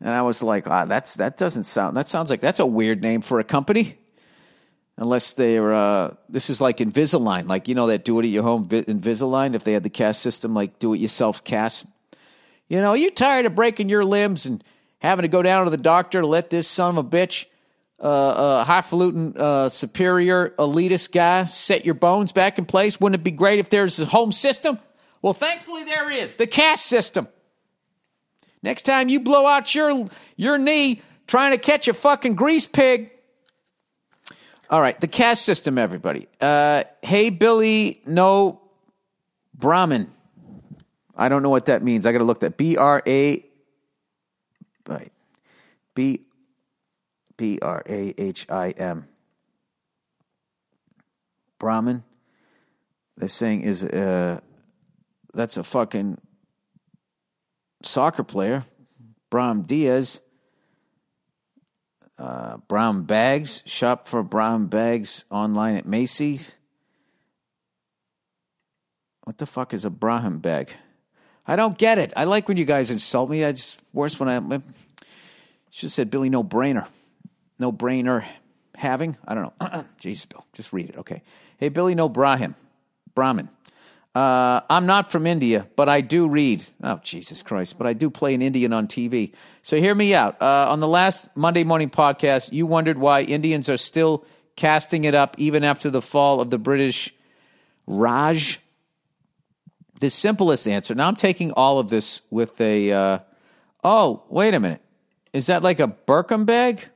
[0.00, 1.96] and I was like, ah, that's that doesn't sound.
[1.96, 3.98] That sounds like that's a weird name for a company
[4.96, 8.42] unless they're uh, this is like Invisalign, like you know that do it at your
[8.42, 9.54] home Invisalign.
[9.54, 11.86] If they had the cast system, like do it yourself cast,
[12.68, 14.62] you know, you tired of breaking your limbs and
[14.98, 17.46] having to go down to the doctor to let this son of a bitch,
[18.00, 23.00] uh, uh, highfalutin, uh, superior, elitist guy set your bones back in place.
[23.00, 24.78] Wouldn't it be great if there's a home system?
[25.20, 27.28] Well, thankfully there is the cast system.
[28.62, 33.10] Next time you blow out your your knee trying to catch a fucking grease pig
[34.72, 36.28] all right, the caste system, everybody.
[36.40, 38.62] Uh, hey, Billy, no
[39.54, 40.10] Brahmin.
[41.14, 42.06] I don't know what that means.
[42.06, 43.44] I got to look that B R A.
[44.88, 45.12] Right,
[45.94, 46.22] B
[47.36, 49.08] B R A H I M.
[51.58, 52.02] Brahmin.
[53.18, 54.40] They're saying is uh,
[55.34, 56.16] that's a fucking
[57.82, 58.64] soccer player,
[59.28, 60.22] Brahim Diaz
[62.22, 63.62] uh, brown bags.
[63.66, 66.56] Shop for brown bags online at Macy's.
[69.24, 70.72] What the fuck is a Brahim bag?
[71.46, 72.12] I don't get it.
[72.16, 73.42] I like when you guys insult me.
[73.42, 74.60] It's worse when I.
[75.70, 76.86] Just said Billy, no brainer.
[77.58, 78.24] No brainer
[78.76, 79.16] having?
[79.26, 79.84] I don't know.
[79.98, 80.44] Jesus, Bill.
[80.52, 80.98] Just read it.
[80.98, 81.22] Okay.
[81.56, 82.54] Hey, Billy, no Brahim.
[83.14, 83.48] Brahmin.
[84.14, 86.64] Uh, I'm not from India, but I do read.
[86.82, 87.78] Oh, Jesus Christ.
[87.78, 89.32] But I do play an Indian on TV.
[89.62, 90.40] So hear me out.
[90.40, 95.14] Uh, on the last Monday morning podcast, you wondered why Indians are still casting it
[95.14, 97.14] up even after the fall of the British
[97.86, 98.60] Raj.
[100.00, 100.94] The simplest answer.
[100.94, 102.92] Now I'm taking all of this with a.
[102.92, 103.18] Uh,
[103.82, 104.82] oh, wait a minute.
[105.32, 106.86] Is that like a Birkin bag?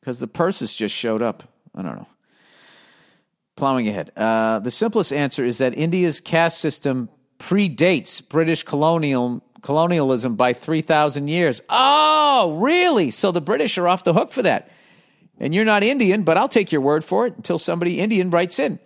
[0.00, 1.44] Because the purses just showed up.
[1.74, 2.08] I don't know
[3.56, 4.10] plowing ahead.
[4.16, 11.28] Uh, the simplest answer is that India's caste system predates British colonial colonialism by 3,000
[11.28, 11.62] years.
[11.68, 13.10] Oh, really?
[13.10, 14.70] So the British are off the hook for that.
[15.38, 18.58] And you're not Indian, but I'll take your word for it until somebody Indian writes
[18.58, 18.78] in.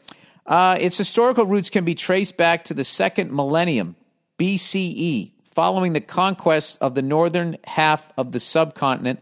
[0.45, 3.97] Uh, its historical roots can be traced back to the second millennium,
[4.39, 9.21] BCE, following the conquest of the northern half of the subcontinent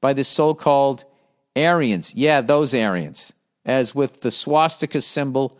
[0.00, 1.04] by the so called
[1.56, 2.14] Aryans.
[2.14, 3.32] Yeah, those Aryans
[3.68, 5.56] as with the swastika symbol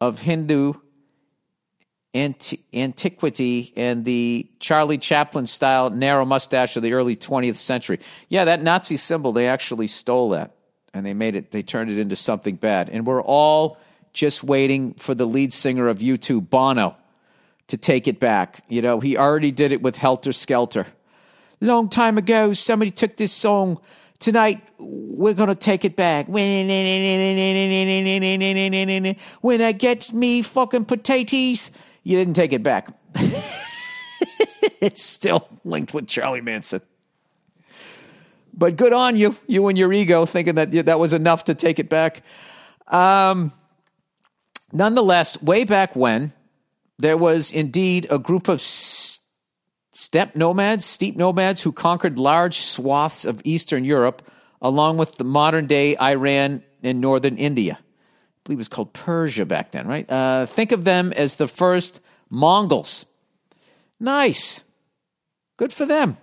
[0.00, 0.72] of Hindu
[2.14, 8.00] anti- antiquity and the Charlie Chaplin style narrow mustache of the early 20th century.
[8.30, 10.52] Yeah, that Nazi symbol, they actually stole that
[10.94, 12.88] and they made it, they turned it into something bad.
[12.88, 13.78] And we're all
[14.14, 16.96] just waiting for the lead singer of U2, Bono,
[17.66, 18.64] to take it back.
[18.68, 20.86] You know, he already did it with Helter Skelter.
[21.60, 23.80] Long time ago, somebody took this song
[24.20, 26.26] Tonight, we're going to take it back.
[26.26, 26.68] When
[29.62, 31.70] I get me fucking potatoes,
[32.02, 32.88] you didn't take it back.
[34.80, 36.80] it's still linked with Charlie Manson.
[38.52, 41.78] But good on you, you and your ego, thinking that that was enough to take
[41.78, 42.24] it back.
[42.88, 43.52] Um,
[44.72, 46.32] nonetheless, way back when,
[46.98, 48.60] there was indeed a group of
[49.98, 54.22] steppe nomads, steppe nomads who conquered large swaths of Eastern Europe,
[54.62, 57.78] along with the modern day Iran and northern India.
[57.80, 60.08] I believe it was called Persia back then, right?
[60.08, 63.06] Uh, think of them as the first Mongols.
[63.98, 64.62] Nice.
[65.56, 66.16] Good for them.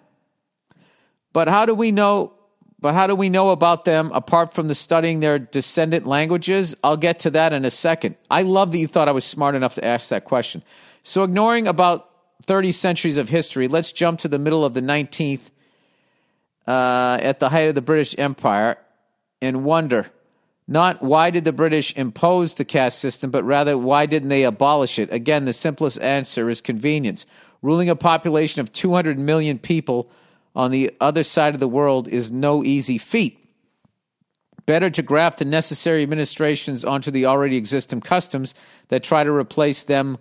[1.33, 2.31] But how do we know
[2.79, 6.75] but how do we know about them apart from the studying their descendant languages?
[6.83, 8.15] I'll get to that in a second.
[8.29, 10.61] I love that you thought I was smart enough to ask that question.
[11.01, 15.49] So, ignoring about 30 centuries of history, let's jump to the middle of the 19th
[16.67, 18.77] uh, at the height of the British Empire
[19.41, 20.11] and wonder
[20.67, 24.97] not why did the British impose the caste system, but rather why didn't they abolish
[24.97, 25.13] it?
[25.13, 27.25] Again, the simplest answer is convenience.
[27.61, 30.09] Ruling a population of 200 million people
[30.55, 33.39] on the other side of the world is no easy feat.
[34.65, 38.55] Better to graft the necessary administrations onto the already existing customs
[38.87, 40.17] that try to replace them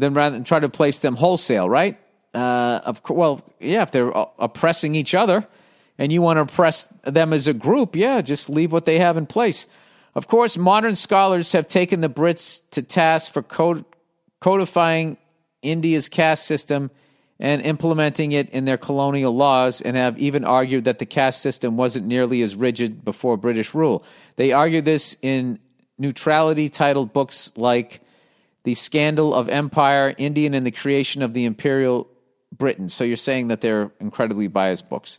[0.00, 1.98] than rather than try to place them wholesale, right?
[2.32, 5.46] Uh, of well, yeah, if they're oppressing each other
[5.98, 9.16] and you want to oppress them as a group, yeah, just leave what they have
[9.16, 9.66] in place.
[10.14, 13.42] Of course, modern scholars have taken the Brits to task for
[14.40, 15.16] codifying
[15.62, 16.90] India's caste system
[17.38, 21.76] and implementing it in their colonial laws, and have even argued that the caste system
[21.76, 24.04] wasn't nearly as rigid before British rule.
[24.36, 25.58] They argue this in
[25.96, 28.02] neutrality titled books like
[28.62, 32.08] The Scandal of Empire, Indian and the Creation of the Imperial
[32.56, 32.88] Britain.
[32.88, 35.18] So you're saying that they're incredibly biased books.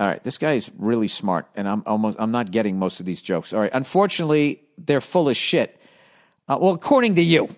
[0.00, 3.06] All right, this guy is really smart, and I'm almost I'm not getting most of
[3.06, 3.52] these jokes.
[3.52, 5.80] All right, unfortunately, they're full of shit.
[6.48, 7.48] Uh, well, according to you,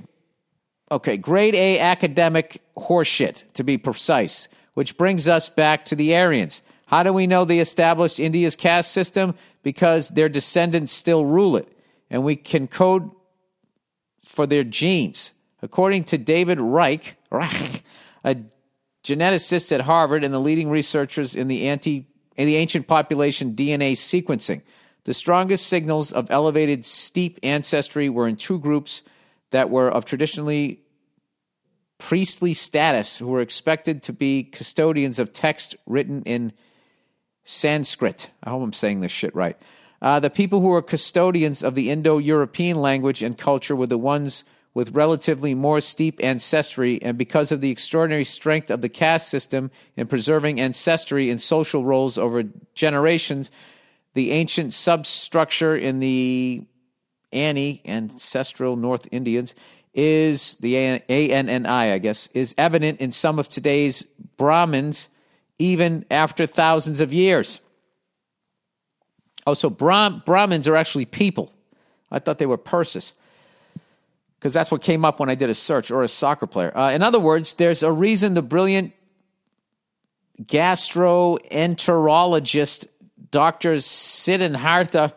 [0.93, 6.63] Okay, grade A academic horseshit, to be precise, which brings us back to the Aryans.
[6.87, 9.37] How do we know they established India's caste system?
[9.63, 11.69] Because their descendants still rule it,
[12.11, 13.09] and we can code
[14.31, 15.33] for their genes.
[15.61, 17.83] According to David Reich, Reich
[18.25, 18.37] a
[19.03, 23.93] geneticist at Harvard and the leading researchers in the anti in the ancient population DNA
[23.93, 24.63] sequencing,
[25.05, 29.03] the strongest signals of elevated steppe ancestry were in two groups
[29.51, 30.81] that were of traditionally
[31.99, 36.53] priestly status who were expected to be custodians of text written in
[37.43, 38.31] Sanskrit.
[38.45, 39.59] I hope I'm saying this shit right.
[40.03, 43.99] Uh, the people who were custodians of the Indo European language and culture were the
[43.99, 49.29] ones with relatively more steppe ancestry, and because of the extraordinary strength of the caste
[49.29, 53.51] system in preserving ancestry and social roles over generations,
[54.15, 56.65] the ancient substructure in the
[57.33, 59.55] Annie, ancestral North Indians,
[59.93, 64.05] is the ANNI, I guess, is evident in some of today's
[64.37, 65.09] Brahmins
[65.59, 67.61] even after thousands of years.
[69.47, 71.53] Oh, so Brahm, Brahmins are actually people.
[72.11, 73.13] I thought they were purses
[74.39, 76.75] because that's what came up when I did a search, or a soccer player.
[76.77, 78.93] Uh, in other words, there's a reason the brilliant
[80.43, 82.87] gastroenterologist
[83.31, 83.79] Dr.
[83.79, 85.15] Siddhartha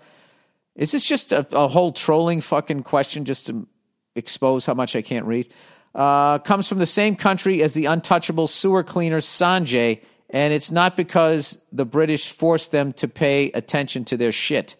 [0.76, 3.68] is this just a, a, whole trolling fucking question just to
[4.16, 5.50] expose how much I can't read?
[5.94, 10.02] Uh, comes from the same country as the untouchable sewer cleaner Sanjay,
[10.34, 14.76] and it's not because the British forced them to pay attention to their shit.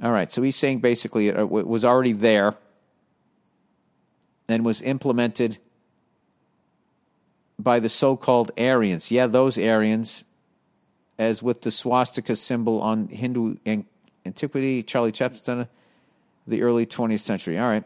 [0.00, 2.56] All right, so he's saying basically it uh, was already there
[4.48, 5.58] and was implemented
[7.58, 9.10] by the so called Aryans.
[9.10, 10.24] Yeah, those Aryans,
[11.18, 13.56] as with the swastika symbol on Hindu
[14.24, 15.66] antiquity, Charlie Chaplin,
[16.46, 17.58] the early 20th century.
[17.58, 17.84] All right.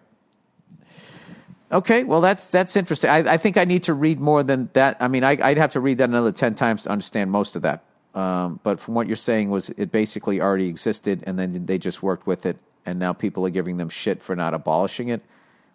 [1.70, 3.10] Okay, well that's that's interesting.
[3.10, 4.96] I, I think I need to read more than that.
[5.00, 7.62] I mean, I, would have to read that another ten times to understand most of
[7.62, 7.84] that.
[8.14, 12.02] Um, but from what you're saying, was it basically already existed, and then they just
[12.02, 15.22] worked with it, and now people are giving them shit for not abolishing it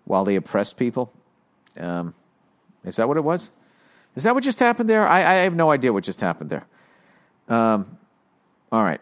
[0.05, 1.13] while they oppressed people.
[1.79, 2.15] Um,
[2.83, 3.51] is that what it was?
[4.15, 5.07] Is that what just happened there?
[5.07, 6.65] I, I have no idea what just happened there.
[7.47, 7.97] Um,
[8.71, 9.01] all right.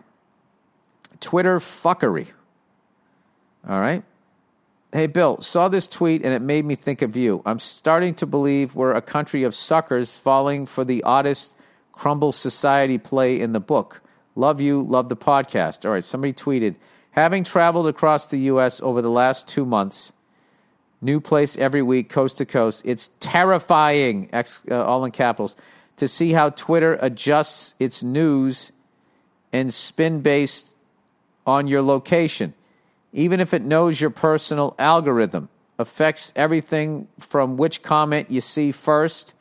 [1.20, 2.32] Twitter fuckery.
[3.68, 4.04] All right.
[4.94, 7.42] Hey, Bill, saw this tweet and it made me think of you.
[7.46, 11.56] I'm starting to believe we're a country of suckers falling for the oddest
[11.94, 14.02] crumble society play in the book.
[14.36, 15.86] Love you, love the podcast.
[15.86, 16.76] All right, somebody tweeted
[17.12, 18.82] Having traveled across the U.S.
[18.82, 20.14] over the last two months,
[21.02, 25.58] new place every week, coast to coast, it's terrifying, uh, all in capitals,
[25.98, 28.72] to see how Twitter adjusts its news
[29.52, 30.78] and spin based
[31.46, 32.54] on your location,
[33.14, 39.34] even if it knows your personal algorithm, affects everything from which comment you see first.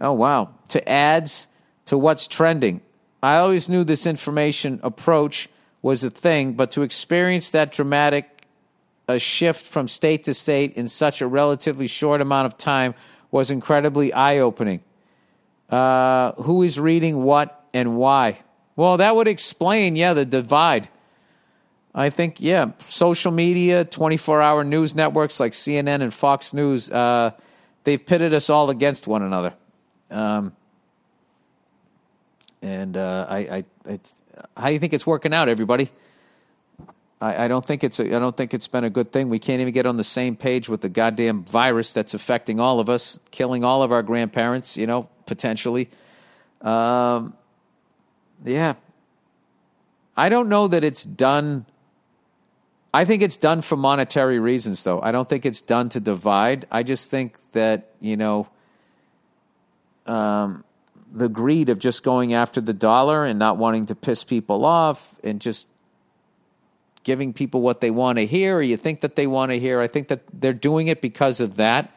[0.00, 0.50] Oh, wow.
[0.68, 1.48] To ads,
[1.86, 2.82] to what's trending.
[3.22, 5.48] I always knew this information approach
[5.82, 8.36] was a thing, but to experience that dramatic
[9.08, 12.94] a shift from state to state in such a relatively short amount of time
[13.30, 14.82] was incredibly eye opening.
[15.70, 18.38] Uh, who is reading what and why?
[18.74, 20.88] Well, that would explain, yeah, the divide.
[21.96, 27.30] I think, yeah, social media, 24 hour news networks like CNN and Fox News, uh,
[27.84, 29.54] they've pitted us all against one another.
[30.10, 30.52] Um,
[32.62, 33.98] And uh, I, I,
[34.56, 35.90] how do you think it's working out, everybody?
[37.20, 39.28] I, I don't think it's a, I don't think it's been a good thing.
[39.28, 42.80] We can't even get on the same page with the goddamn virus that's affecting all
[42.80, 44.76] of us, killing all of our grandparents.
[44.76, 45.88] You know, potentially.
[46.60, 47.34] Um,
[48.44, 48.74] yeah,
[50.16, 51.66] I don't know that it's done.
[52.96, 55.02] I think it's done for monetary reasons, though.
[55.02, 56.66] I don't think it's done to divide.
[56.70, 58.48] I just think that you know,
[60.06, 60.64] um,
[61.12, 65.14] the greed of just going after the dollar and not wanting to piss people off
[65.22, 65.68] and just
[67.04, 69.82] giving people what they want to hear or you think that they want to hear.
[69.82, 71.94] I think that they're doing it because of that.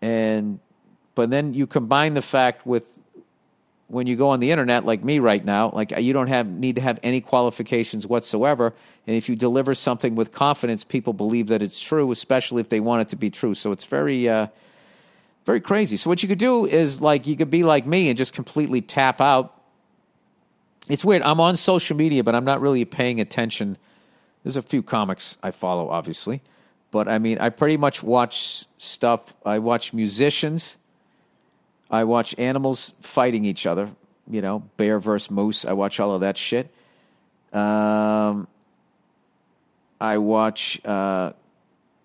[0.00, 0.60] And
[1.16, 2.86] but then you combine the fact with
[3.92, 6.76] when you go on the internet like me right now, like you don't have need
[6.76, 8.72] to have any qualifications whatsoever.
[9.06, 12.80] And if you deliver something with confidence, people believe that it's true, especially if they
[12.80, 13.54] want it to be true.
[13.54, 14.46] So it's very uh,
[15.44, 15.96] very crazy.
[15.96, 18.80] So what you could do is like you could be like me and just completely
[18.80, 19.58] tap out
[20.88, 21.22] it's weird.
[21.22, 23.78] I'm on social media, but I'm not really paying attention.
[24.42, 26.42] There's a few comics I follow, obviously,
[26.90, 29.32] but I mean, I pretty much watch stuff.
[29.44, 30.78] I watch musicians.
[31.92, 33.90] I watch animals fighting each other.
[34.28, 35.66] You know, bear versus moose.
[35.66, 36.72] I watch all of that shit.
[37.52, 38.48] Um,
[40.00, 41.32] I watch uh,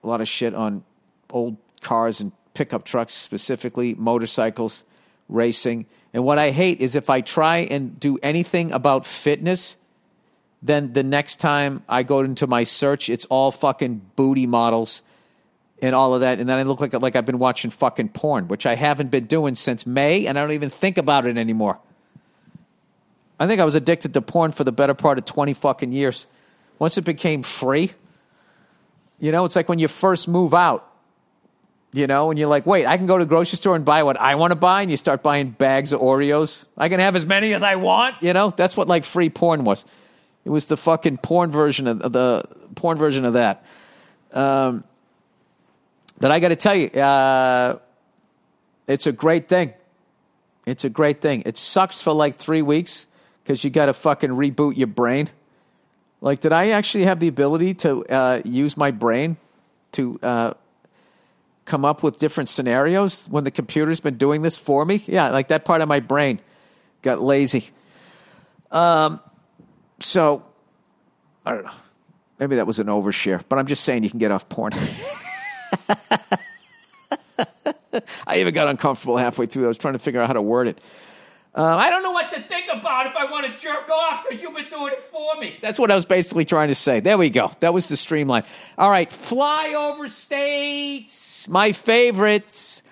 [0.04, 0.84] a lot of shit on
[1.30, 4.84] old cars and pickup trucks, specifically motorcycles,
[5.30, 5.86] racing.
[6.14, 9.78] And what I hate is if I try and do anything about fitness,
[10.62, 15.02] then the next time I go into my search, it's all fucking booty models
[15.82, 16.40] and all of that.
[16.40, 19.26] And then I look like, like I've been watching fucking porn, which I haven't been
[19.26, 21.80] doing since May, and I don't even think about it anymore.
[23.40, 26.26] I think I was addicted to porn for the better part of 20 fucking years.
[26.80, 27.94] Once it became free,
[29.20, 30.88] you know, it's like when you first move out
[31.94, 34.04] you know, and you're like, wait, I can go to the grocery store and buy
[34.04, 36.68] what I want to buy, and you start buying bags of Oreos.
[36.78, 38.52] I can have as many as I want, you know?
[38.52, 39.86] That's what like free porn was.
[40.46, 42.44] It was the fucking porn version of the
[42.76, 43.66] porn version of that.
[44.32, 44.84] Um,
[46.20, 47.78] but I got to tell you, uh,
[48.88, 49.74] it's a great thing.
[50.66, 51.44] It's a great thing.
[51.46, 53.08] It sucks for like three weeks
[53.44, 55.30] because you got to fucking reboot your brain.
[56.20, 59.38] Like, did I actually have the ability to uh, use my brain
[59.94, 60.54] to uh,
[61.68, 65.04] come up with different scenarios when the computer's been doing this for me.
[65.06, 66.40] Yeah, like that part of my brain
[67.02, 67.70] got lazy.
[68.72, 69.20] Um,
[70.00, 70.44] so
[71.46, 71.72] I don't know.
[72.40, 74.74] Maybe that was an overshare, but I'm just saying you can get off porn.
[78.28, 79.66] I even got uncomfortable halfway through.
[79.66, 80.80] I was trying to figure out how to word it.
[81.56, 84.44] Uh, I don't know what to think about if I want to jerk off because
[84.44, 85.56] you've been doing it for me.
[85.60, 87.00] That's what I was basically trying to say.
[87.00, 87.50] There we go.
[87.62, 88.44] That was the streamline.
[88.78, 92.84] All right, flyover states my favorites.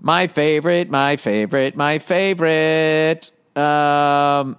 [0.00, 3.30] My favorite, my favorite, my favorite.
[3.56, 4.58] Um,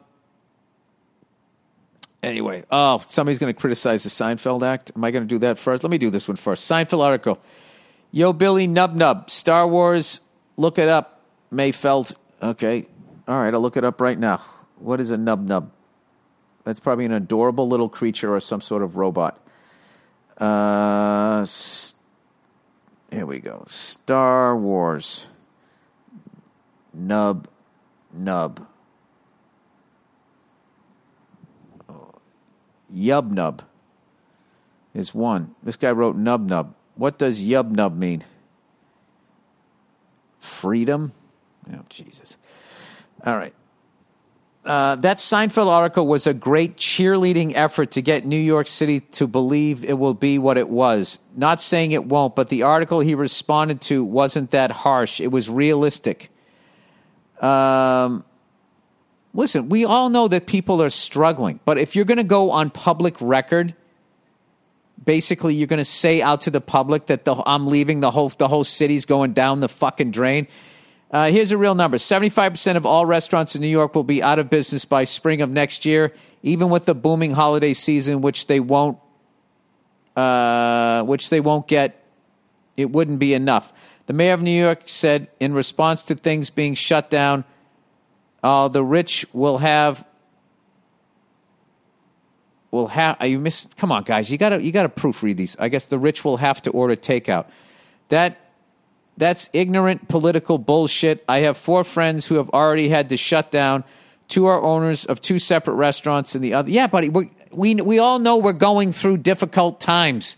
[2.24, 4.92] anyway, oh, somebody's going to criticize the Seinfeld act.
[4.96, 5.84] Am I going to do that first?
[5.84, 6.70] Let me do this one first.
[6.70, 7.40] Seinfeld article.
[8.16, 9.30] Yo, Billy Nub Nub.
[9.30, 10.22] Star Wars.
[10.56, 11.20] Look it up.
[11.52, 12.16] Mayfeld.
[12.42, 12.88] Okay.
[13.28, 14.38] All right, I'll look it up right now.
[14.78, 15.70] What is a Nub Nub?
[16.64, 19.38] That's probably an adorable little creature or some sort of robot.
[20.38, 21.46] Uh,
[23.12, 23.66] here we go.
[23.68, 25.28] Star Wars.
[26.94, 27.50] Nub.
[28.14, 28.66] Nub.
[32.90, 33.62] Yub Nub
[34.94, 35.54] is one.
[35.62, 36.74] This guy wrote Nub Nub.
[36.96, 38.24] What does Yub Nub mean?
[40.40, 41.12] Freedom?
[41.72, 42.38] Oh, Jesus.
[43.26, 43.54] All right
[44.66, 49.28] uh, that Seinfeld article was a great cheerleading effort to get New York City to
[49.28, 51.20] believe it will be what it was.
[51.36, 55.22] Not saying it won't, but the article he responded to wasn't that harsh.
[55.22, 56.32] It was realistic.
[57.42, 58.24] Um,
[59.34, 62.72] listen, we all know that people are struggling, but if you're going to go on
[62.72, 63.76] public record,
[65.06, 68.30] basically you're going to say out to the public that the, I'm leaving the whole
[68.30, 70.48] the whole city's going down the fucking drain
[71.12, 74.38] uh, here's a real number 75% of all restaurants in New York will be out
[74.38, 76.12] of business by spring of next year,
[76.44, 78.98] even with the booming holiday season, which they won't,
[80.16, 82.04] uh, which they won't get.
[82.76, 83.72] It wouldn't be enough.
[84.08, 87.46] The mayor of New York said in response to things being shut down,
[88.44, 90.06] uh, the rich will have
[92.76, 95.88] will have you missed come on guys you gotta you gotta proofread these i guess
[95.88, 97.46] the rich will have to order takeout
[98.10, 98.38] that
[99.18, 101.24] that's ignorant political bullshit.
[101.28, 103.84] I have four friends who have already had to shut down.
[104.28, 106.70] Two are owners of two separate restaurants, and the other.
[106.70, 110.38] Yeah, buddy, we we we all know we're going through difficult times.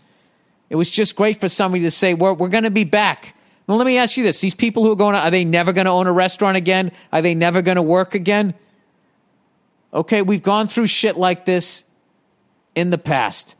[0.70, 3.34] It was just great for somebody to say we're we're going to be back.
[3.66, 5.72] Well, let me ask you this: These people who are going, to, are they never
[5.72, 6.92] going to own a restaurant again?
[7.12, 8.54] Are they never going to work again?
[9.92, 11.84] Okay, we've gone through shit like this
[12.78, 13.56] in the past.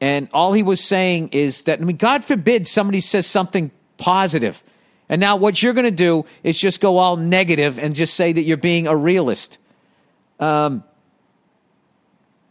[0.00, 4.62] And all he was saying is that, I mean, God forbid somebody says something positive.
[5.08, 8.32] And now what you're going to do is just go all negative and just say
[8.32, 9.58] that you're being a realist.
[10.38, 10.84] Um,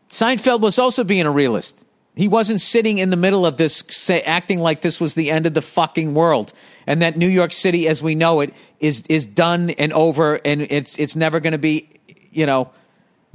[0.10, 1.86] Seinfeld was also being a realist.
[2.16, 5.46] He wasn't sitting in the middle of this, say, acting like this was the end
[5.46, 6.54] of the fucking world,
[6.88, 10.62] and that New York City, as we know it, is is done and over, and
[10.62, 11.90] it's it's never going to be,
[12.32, 12.72] you know,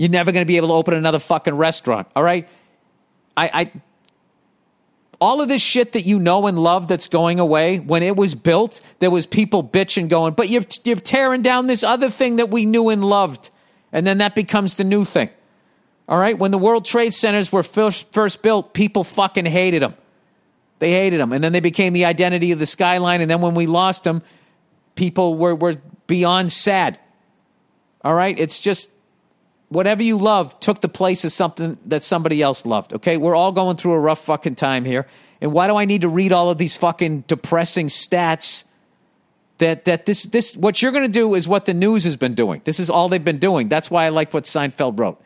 [0.00, 2.08] you're never going to be able to open another fucking restaurant.
[2.16, 2.48] All right,
[3.36, 3.72] I, I
[5.20, 8.34] all of this shit that you know and love that's going away when it was
[8.34, 12.48] built there was people bitching going but you're, you're tearing down this other thing that
[12.48, 13.50] we knew and loved.
[13.92, 15.28] And then that becomes the new thing
[16.08, 16.38] all right?
[16.38, 19.94] When the world trade centers were first, first built people fucking hated them
[20.78, 23.20] they hated them and then they became the identity of the skyline.
[23.20, 24.22] And then when we lost them
[24.94, 25.74] people were, were
[26.06, 26.98] beyond sad
[28.02, 28.38] all right?
[28.38, 28.90] It's just
[29.70, 32.92] whatever you love took the place of something that somebody else loved.
[32.92, 35.06] Okay, we're all going through a rough fucking time here,
[35.40, 38.64] and why do I need to read all of these fucking depressing stats?
[39.58, 42.34] That that this this what you're going to do is what the news has been
[42.34, 42.62] doing.
[42.64, 43.68] This is all they've been doing.
[43.68, 45.20] That's why I like what Seinfeld wrote.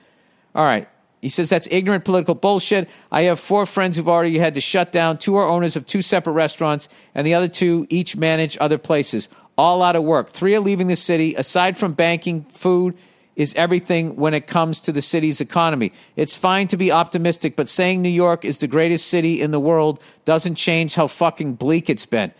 [0.54, 0.88] All right.
[1.20, 2.90] He says that's ignorant political bullshit.
[3.10, 5.16] I have four friends who've already had to shut down.
[5.16, 9.30] Two are owners of two separate restaurants, and the other two each manage other places,
[9.56, 10.28] all out of work.
[10.28, 11.34] Three are leaving the city.
[11.34, 12.94] Aside from banking, food,
[13.36, 15.92] is everything when it comes to the city's economy.
[16.16, 19.60] It's fine to be optimistic, but saying New York is the greatest city in the
[19.60, 22.32] world doesn't change how fucking bleak it's been.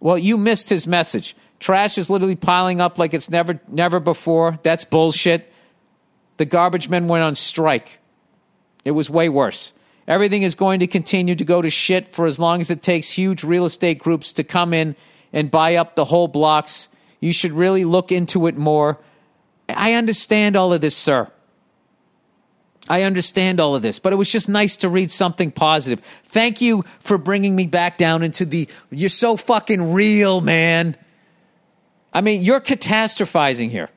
[0.00, 1.36] Well, you missed his message.
[1.60, 4.58] Trash is literally piling up like it's never never before.
[4.62, 5.52] That's bullshit.
[6.36, 7.98] The garbage men went on strike.
[8.84, 9.72] It was way worse.
[10.08, 13.10] Everything is going to continue to go to shit for as long as it takes
[13.10, 14.96] huge real estate groups to come in
[15.32, 16.88] and buy up the whole blocks.
[17.20, 18.98] You should really look into it more.
[19.72, 21.30] I understand all of this, sir.
[22.88, 26.00] I understand all of this, but it was just nice to read something positive.
[26.24, 30.96] Thank you for bringing me back down into the, you're so fucking real, man.
[32.12, 33.88] I mean, you're catastrophizing here,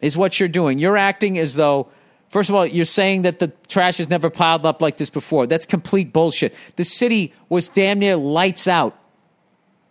[0.00, 0.78] is what you're doing.
[0.78, 1.88] You're acting as though,
[2.28, 5.46] first of all, you're saying that the trash has never piled up like this before.
[5.46, 6.54] That's complete bullshit.
[6.76, 8.96] The city was damn near lights out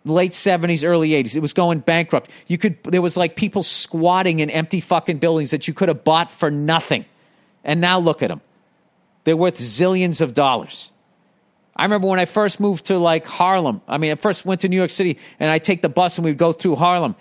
[0.06, 2.30] late 70s early 80s it was going bankrupt.
[2.46, 6.04] You could there was like people squatting in empty fucking buildings that you could have
[6.04, 7.04] bought for nothing.
[7.64, 8.40] And now look at them
[9.24, 10.92] they're worth zillions of dollars.
[11.74, 14.68] I remember when i first moved to like harlem i mean i first went to
[14.68, 17.16] new york city and i take the bus and we'd go through harlem.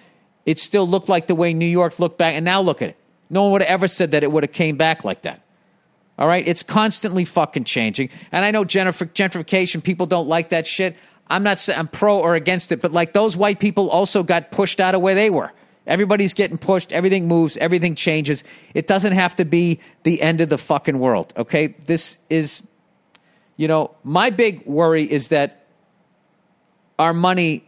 [0.46, 2.98] It still looked like the way new york looked back and now look at it.
[3.30, 5.42] No one would have ever said that it would have came back like that.
[6.18, 6.48] All right?
[6.48, 8.10] It's constantly fucking changing.
[8.32, 10.96] And i know gentrification people don't like that shit
[11.28, 14.52] I'm not saying I'm pro or against it, but like those white people also got
[14.52, 15.52] pushed out of where they were.
[15.88, 16.92] Everybody's getting pushed.
[16.92, 17.58] Everything moves.
[17.58, 18.44] Everything changes.
[18.74, 21.34] It doesn't have to be the end of the fucking world.
[21.38, 21.68] Okay.
[21.86, 22.64] This is,
[23.56, 25.66] you know, my big worry is that
[26.98, 27.68] our money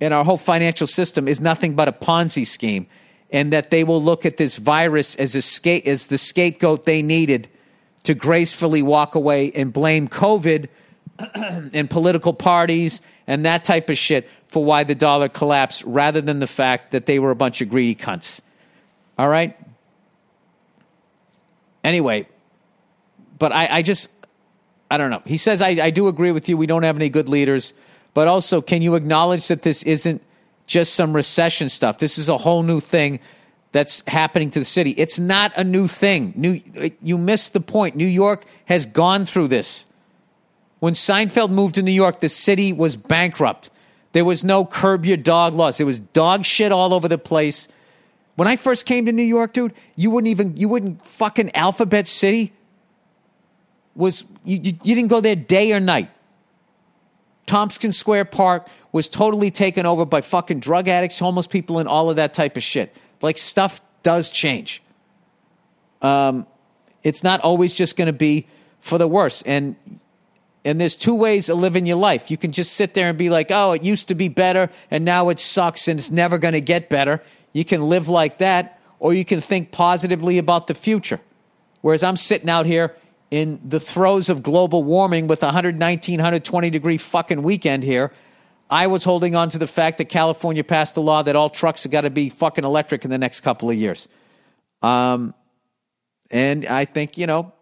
[0.00, 2.86] and our whole financial system is nothing but a Ponzi scheme
[3.30, 7.02] and that they will look at this virus as, a sca- as the scapegoat they
[7.02, 7.48] needed
[8.04, 10.68] to gracefully walk away and blame COVID
[11.34, 16.38] and political parties and that type of shit for why the dollar collapsed rather than
[16.38, 18.40] the fact that they were a bunch of greedy cunts.
[19.18, 19.56] All right?
[21.82, 22.26] Anyway,
[23.38, 24.10] but I, I just,
[24.90, 25.22] I don't know.
[25.24, 26.56] He says, I, I do agree with you.
[26.56, 27.74] We don't have any good leaders.
[28.14, 30.22] But also, can you acknowledge that this isn't
[30.66, 31.98] just some recession stuff?
[31.98, 33.20] This is a whole new thing
[33.72, 34.90] that's happening to the city.
[34.92, 36.32] It's not a new thing.
[36.34, 36.60] New,
[37.02, 37.94] you missed the point.
[37.94, 39.86] New York has gone through this.
[40.86, 43.70] When Seinfeld moved to New York, the city was bankrupt.
[44.12, 45.78] There was no curb your dog laws.
[45.78, 47.66] There was dog shit all over the place.
[48.36, 52.06] When I first came to New York, dude, you wouldn't even you wouldn't fucking Alphabet
[52.06, 52.52] City
[53.96, 56.08] was you, you, you didn't go there day or night.
[57.46, 62.10] Tompkins Square Park was totally taken over by fucking drug addicts, homeless people, and all
[62.10, 62.94] of that type of shit.
[63.22, 64.84] Like stuff does change.
[66.00, 66.46] Um,
[67.02, 68.46] it's not always just going to be
[68.78, 69.42] for the worse.
[69.42, 69.74] And
[70.66, 72.28] and there's two ways of living your life.
[72.28, 75.04] You can just sit there and be like, oh, it used to be better and
[75.04, 77.22] now it sucks and it's never going to get better.
[77.52, 81.20] You can live like that, or you can think positively about the future.
[81.82, 82.96] Whereas I'm sitting out here
[83.30, 88.12] in the throes of global warming with a 119, 120 degree fucking weekend here.
[88.68, 91.84] I was holding on to the fact that California passed a law that all trucks
[91.84, 94.08] have got to be fucking electric in the next couple of years.
[94.82, 95.32] Um,
[96.30, 97.52] and I think, you know,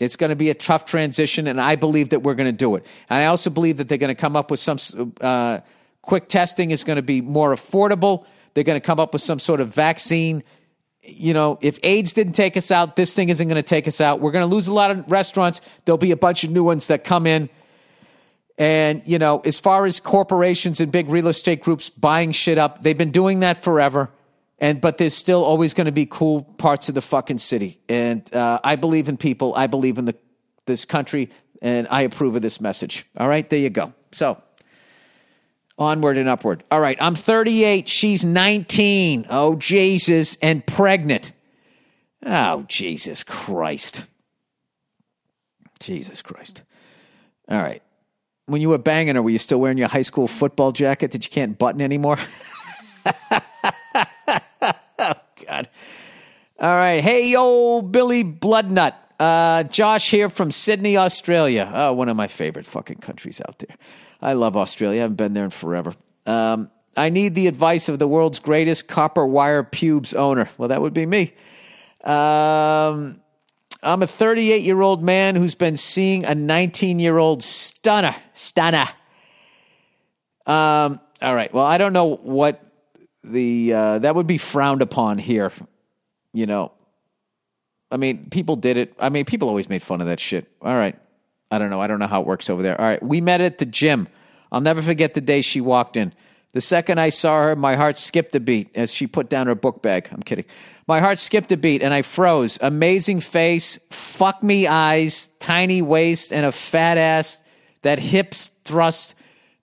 [0.00, 2.76] it's going to be a tough transition, and I believe that we're going to do
[2.76, 2.86] it.
[3.10, 4.78] And I also believe that they're going to come up with some
[5.20, 5.60] uh,
[6.00, 8.24] quick testing is going to be more affordable.
[8.54, 10.42] They're going to come up with some sort of vaccine
[11.02, 14.00] you know, if AIDS didn't take us out, this thing isn't going to take us
[14.00, 14.20] out.
[14.20, 15.60] We're going to lose a lot of restaurants.
[15.84, 17.50] There'll be a bunch of new ones that come in.
[18.56, 22.82] And, you know, as far as corporations and big real estate groups buying shit up,
[22.82, 24.10] they've been doing that forever.
[24.62, 27.80] And, but there's still always going to be cool parts of the fucking city.
[27.88, 29.56] And uh, I believe in people.
[29.56, 30.14] I believe in the,
[30.66, 31.30] this country.
[31.60, 33.04] And I approve of this message.
[33.16, 33.92] All right, there you go.
[34.12, 34.40] So,
[35.76, 36.62] onward and upward.
[36.70, 37.88] All right, I'm 38.
[37.88, 39.26] She's 19.
[39.28, 40.38] Oh, Jesus.
[40.40, 41.32] And pregnant.
[42.24, 44.04] Oh, Jesus Christ.
[45.80, 46.62] Jesus Christ.
[47.48, 47.82] All right
[48.46, 51.24] when you were banging her, were you still wearing your high school football jacket that
[51.24, 52.18] you can't button anymore?
[55.46, 55.68] God.
[56.58, 57.02] All right.
[57.02, 58.94] Hey, yo, Billy Bloodnut.
[59.18, 61.70] Uh, Josh here from Sydney, Australia.
[61.72, 63.76] Oh, one of my favorite fucking countries out there.
[64.20, 65.00] I love Australia.
[65.00, 65.94] I haven't been there in forever.
[66.26, 70.48] Um, I need the advice of the world's greatest copper wire pubes owner.
[70.58, 71.34] Well, that would be me.
[72.04, 73.20] Um,
[73.82, 78.14] I'm a 38 year old man who's been seeing a 19 year old stunner.
[78.34, 78.88] Stunner.
[80.46, 81.52] Um, all right.
[81.54, 82.60] Well, I don't know what
[83.24, 85.52] the uh, that would be frowned upon here.
[86.32, 86.72] You know,
[87.90, 88.94] I mean, people did it.
[88.98, 90.50] I mean, people always made fun of that shit.
[90.62, 90.98] All right.
[91.50, 91.80] I don't know.
[91.80, 92.80] I don't know how it works over there.
[92.80, 93.02] All right.
[93.02, 94.08] We met at the gym.
[94.50, 96.14] I'll never forget the day she walked in.
[96.52, 99.54] The second I saw her, my heart skipped a beat as she put down her
[99.54, 100.08] book bag.
[100.10, 100.44] I'm kidding.
[100.86, 102.58] My heart skipped a beat and I froze.
[102.60, 107.40] Amazing face, fuck me eyes, tiny waist, and a fat ass
[107.82, 109.14] that hips thrust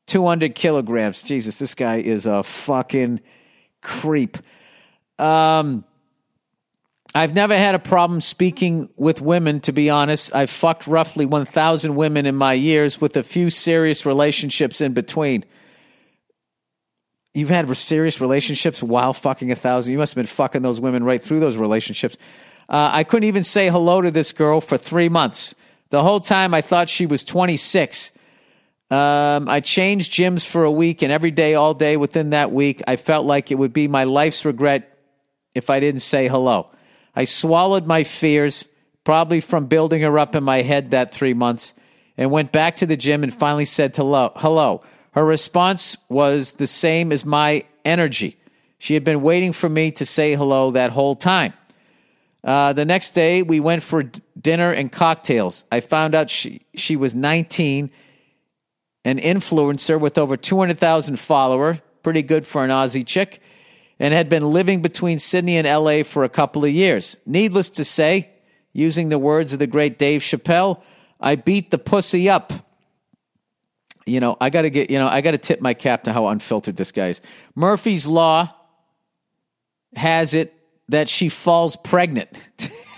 [0.07, 1.21] 200 kilograms.
[1.21, 3.21] Jesus, this guy is a fucking
[3.81, 4.37] creep.
[5.17, 5.83] Um,
[7.15, 10.33] I've never had a problem speaking with women, to be honest.
[10.35, 15.43] I've fucked roughly 1,000 women in my years with a few serious relationships in between.
[17.33, 19.91] You've had serious relationships while fucking a thousand.
[19.91, 22.17] You must have been fucking those women right through those relationships.
[22.67, 25.55] Uh, I couldn't even say hello to this girl for three months.
[25.89, 28.11] The whole time I thought she was 26.
[28.91, 32.81] Um, I changed gyms for a week, and every day, all day within that week,
[32.87, 34.97] I felt like it would be my life's regret
[35.53, 36.67] if I didn't say hello.
[37.15, 38.67] I swallowed my fears,
[39.03, 41.73] probably from building her up in my head that three months,
[42.17, 44.31] and went back to the gym and finally said hello.
[44.35, 44.81] Hello.
[45.11, 48.37] Her response was the same as my energy.
[48.79, 51.53] She had been waiting for me to say hello that whole time.
[52.43, 55.65] Uh, the next day, we went for d- dinner and cocktails.
[55.71, 57.91] I found out she, she was 19,
[59.09, 63.41] an influencer with over 200,000 followers, pretty good for an Aussie chick,
[63.99, 67.17] and had been living between Sydney and LA for a couple of years.
[67.25, 68.29] Needless to say,
[68.71, 70.81] using the words of the great Dave Chappelle,
[71.19, 72.53] I beat the pussy up
[74.09, 76.13] you know, I got to get, you know, I got to tip my cap to
[76.13, 77.21] how unfiltered this guy is.
[77.55, 78.53] Murphy's Law
[79.95, 80.53] has it
[80.89, 82.29] that she falls pregnant.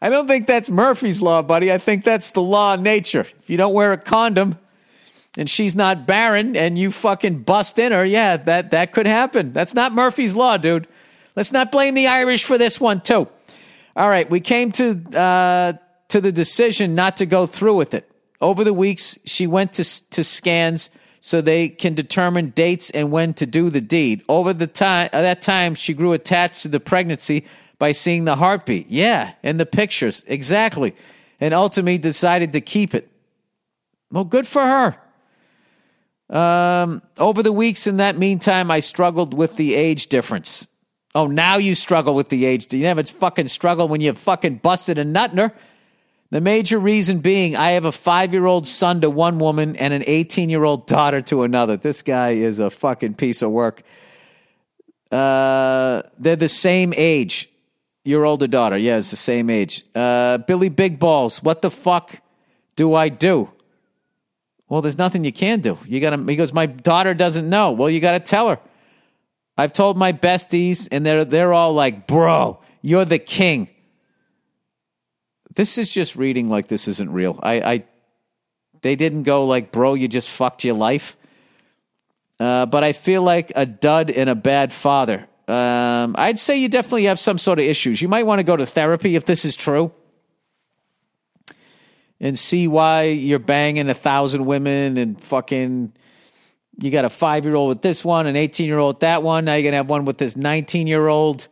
[0.00, 1.72] I don't think that's Murphy's Law, buddy.
[1.72, 3.26] I think that's the law of nature.
[3.42, 4.58] If you don't wear a condom
[5.36, 9.52] and she's not barren and you fucking bust in her, yeah, that, that could happen.
[9.52, 10.86] That's not Murphy's Law, dude.
[11.34, 13.28] Let's not blame the Irish for this one, too.
[13.96, 15.72] All right, we came to uh,
[16.06, 18.08] to the decision not to go through with it.
[18.40, 23.34] Over the weeks, she went to to scans so they can determine dates and when
[23.34, 24.22] to do the deed.
[24.28, 27.44] Over the time at that time, she grew attached to the pregnancy
[27.78, 28.88] by seeing the heartbeat.
[28.88, 30.94] Yeah, and the pictures exactly,
[31.40, 33.10] and ultimately decided to keep it.
[34.10, 34.96] Well, good for her.
[36.30, 40.68] Um, over the weeks in that meantime, I struggled with the age difference.
[41.14, 42.72] Oh, now you struggle with the age.
[42.72, 45.52] You never fucking struggle when you fucking busted a nutner.
[46.30, 49.94] The major reason being, I have a five year old son to one woman and
[49.94, 51.78] an 18 year old daughter to another.
[51.78, 53.82] This guy is a fucking piece of work.
[55.10, 57.48] Uh, they're the same age.
[58.04, 59.84] Your older daughter, yeah, it's the same age.
[59.94, 62.22] Uh, Billy Big Balls, what the fuck
[62.76, 63.50] do I do?
[64.68, 65.78] Well, there's nothing you can do.
[65.86, 67.72] You gotta, he goes, my daughter doesn't know.
[67.72, 68.58] Well, you gotta tell her.
[69.58, 73.68] I've told my besties, and they're they're all like, "Bro, you're the king."
[75.56, 77.40] This is just reading like this isn't real.
[77.42, 77.84] I, I
[78.82, 81.16] they didn't go like, "Bro, you just fucked your life."
[82.38, 85.26] Uh, but I feel like a dud and a bad father.
[85.48, 88.02] Um, I'd say you definitely have some sort of issues.
[88.02, 89.92] You might want to go to therapy if this is true
[92.20, 95.92] and see why you're banging a thousand women and fucking
[96.80, 99.22] you got a five year old with this one, an 18 year old with that
[99.22, 99.46] one.
[99.46, 101.48] Now you're going to have one with this 19 year old.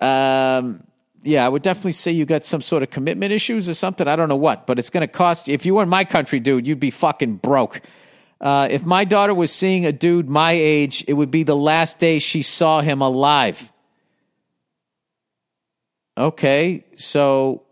[0.00, 0.82] Um,
[1.22, 4.08] yeah, I would definitely say you got some sort of commitment issues or something.
[4.08, 5.54] I don't know what, but it's going to cost you.
[5.54, 7.80] If you were in my country, dude, you'd be fucking broke.
[8.40, 11.98] Uh, if my daughter was seeing a dude my age, it would be the last
[11.98, 13.72] day she saw him alive.
[16.16, 17.64] Okay, so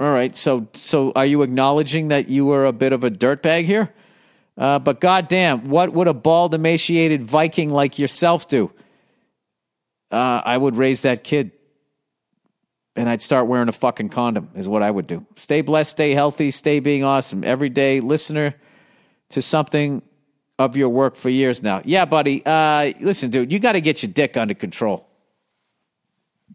[0.00, 3.64] all right, so so are you acknowledging that you were a bit of a dirtbag
[3.64, 3.94] here?
[4.56, 8.70] Uh, but goddamn, what would a bald, emaciated Viking like yourself do?
[10.10, 11.52] Uh, I would raise that kid,
[12.96, 14.50] and I'd start wearing a fucking condom.
[14.54, 15.26] Is what I would do.
[15.36, 17.44] Stay blessed, stay healthy, stay being awesome.
[17.44, 18.54] Every day, listener
[19.30, 20.02] to something
[20.58, 21.82] of your work for years now.
[21.84, 22.44] Yeah, buddy.
[22.44, 25.08] Uh, listen, dude, you got to get your dick under control.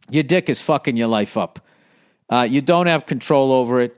[0.09, 1.59] Your dick is fucking your life up.
[2.29, 3.97] Uh, you don't have control over it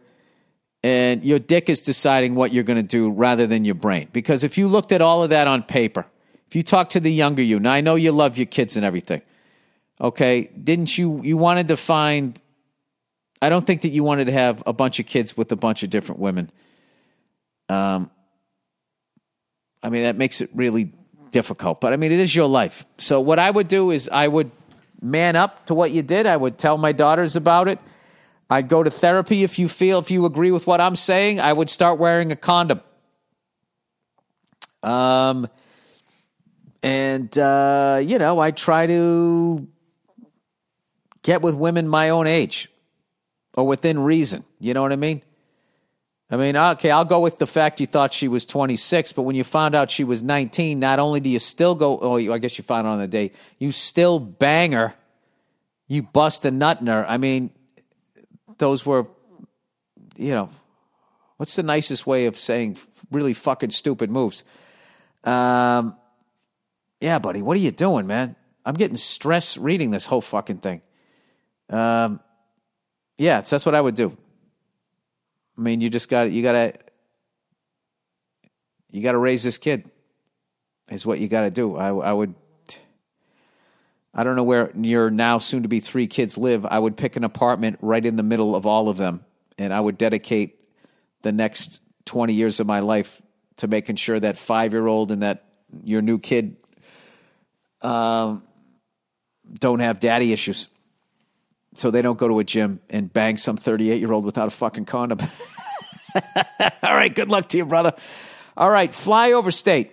[0.84, 4.08] and your dick is deciding what you're going to do rather than your brain.
[4.12, 6.06] Because if you looked at all of that on paper,
[6.48, 8.86] if you talk to the younger you, now I know you love your kids and
[8.86, 9.22] everything,
[10.02, 10.50] okay?
[10.62, 12.42] Didn't you, you wanted to find,
[13.42, 15.84] I don't think that you wanted to have a bunch of kids with a bunch
[15.84, 16.52] of different women.
[17.70, 18.10] Um,
[19.84, 20.92] I mean, that makes it really
[21.32, 22.86] difficult, but I mean, it is your life.
[22.98, 24.52] So what I would do is I would
[25.02, 26.26] man up to what you did.
[26.26, 27.80] I would tell my daughters about it.
[28.50, 31.40] I'd go to therapy if you feel, if you agree with what I'm saying.
[31.40, 32.82] I would start wearing a condom.
[34.84, 35.48] Um,
[36.84, 39.68] and, uh, you know, I try to
[41.24, 42.70] get with women my own age
[43.54, 44.44] or within reason.
[44.60, 45.22] You know what I mean?
[46.30, 49.36] I mean, okay, I'll go with the fact you thought she was 26, but when
[49.36, 52.58] you found out she was 19, not only do you still go, oh, I guess
[52.58, 54.94] you found out on the day, you still bang her,
[55.90, 57.06] you bust a nut in her.
[57.06, 57.50] I mean,
[58.60, 59.08] those were,
[60.16, 60.50] you know,
[61.36, 62.78] what's the nicest way of saying
[63.12, 64.46] really fucking stupid moves?
[65.26, 65.98] Um,
[67.02, 68.38] yeah, buddy, what are you doing, man?
[68.66, 70.82] I'm getting stressed reading this whole fucking thing.
[71.72, 72.20] Um,
[73.18, 74.16] yeah, so that's what I would do.
[75.58, 76.74] I mean, you just got you got to
[78.92, 79.90] you got to raise this kid.
[80.90, 81.78] Is what you got to do.
[81.78, 82.36] I, I would
[84.14, 86.66] I don't know where your now soon to be three kids live.
[86.66, 89.24] I would pick an apartment right in the middle of all of them,
[89.58, 90.60] and I would dedicate
[91.22, 93.22] the next 20 years of my life
[93.58, 95.46] to making sure that five year old and that
[95.84, 96.58] your new kid
[97.82, 98.44] um,
[99.60, 100.68] don't have daddy issues.
[101.74, 104.52] So they don't go to a gym and bang some 38 year old without a
[104.52, 105.20] fucking condom.
[106.84, 107.94] all right, good luck to you, brother.
[108.58, 109.92] All right, fly over state.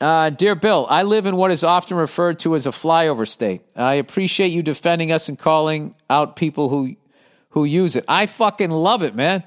[0.00, 3.62] Uh, dear Bill, I live in what is often referred to as a flyover state.
[3.74, 6.96] I appreciate you defending us and calling out people who
[7.50, 8.04] who use it.
[8.06, 9.42] I fucking love it, man.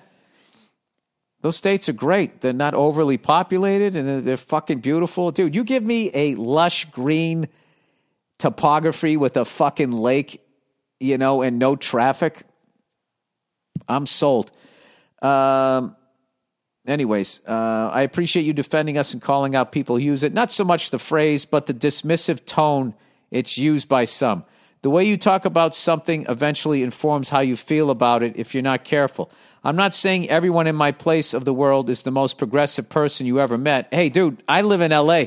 [1.41, 2.41] Those states are great.
[2.41, 5.31] They're not overly populated and they're fucking beautiful.
[5.31, 7.47] Dude, you give me a lush green
[8.37, 10.41] topography with a fucking lake,
[11.01, 12.43] you know, and no traffic.
[13.87, 14.51] I'm sold.
[15.21, 15.95] Um,
[16.87, 20.33] anyways, uh, I appreciate you defending us and calling out people who use it.
[20.33, 22.93] Not so much the phrase, but the dismissive tone
[23.31, 24.45] it's used by some.
[24.81, 28.63] The way you talk about something eventually informs how you feel about it if you're
[28.63, 29.31] not careful.
[29.63, 33.27] I'm not saying everyone in my place of the world is the most progressive person
[33.27, 33.87] you ever met.
[33.91, 35.25] Hey, dude, I live in LA.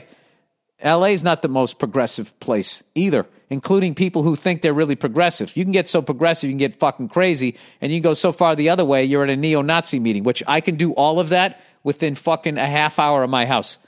[0.85, 5.57] LA is not the most progressive place either, including people who think they're really progressive.
[5.57, 8.33] You can get so progressive, you can get fucking crazy, and you can go so
[8.33, 11.21] far the other way, you're at a neo Nazi meeting, which I can do all
[11.21, 13.79] of that within fucking a half hour of my house.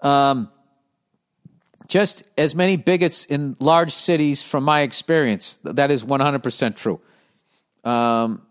[0.00, 0.50] Um,
[1.88, 7.00] just as many bigots in large cities, from my experience, that is 100% true.
[7.84, 8.42] Um,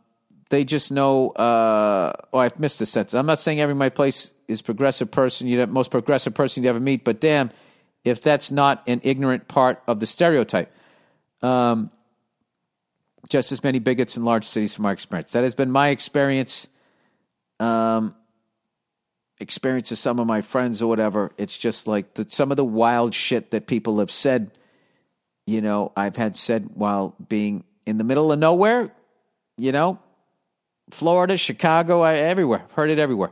[0.49, 1.29] they just know.
[1.29, 3.15] Uh, oh, I've missed a sentence.
[3.15, 6.69] I'm not saying every my place is progressive person, you know, most progressive person you
[6.69, 7.49] ever meet, but damn,
[8.04, 10.72] if that's not an ignorant part of the stereotype.
[11.41, 11.91] Um,
[13.30, 15.32] just as many bigots in large cities from our experience.
[15.32, 16.68] That has been my experience.
[17.60, 18.16] Um,
[19.39, 21.32] experience of some of my friends or whatever.
[21.38, 24.51] It's just like the, some of the wild shit that people have said.
[25.45, 28.93] You know, I've had said while being in the middle of nowhere.
[29.58, 29.99] You know,
[30.89, 32.66] Florida, Chicago, I, everywhere.
[32.74, 33.32] Heard it everywhere.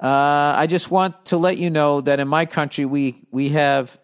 [0.00, 3.99] Uh, I just want to let you know that in my country, we we have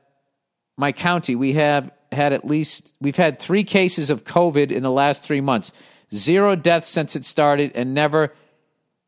[0.77, 1.35] my county.
[1.35, 5.41] We have had at least we've had three cases of COVID in the last three
[5.41, 5.73] months.
[6.15, 8.33] Zero deaths since it started, and never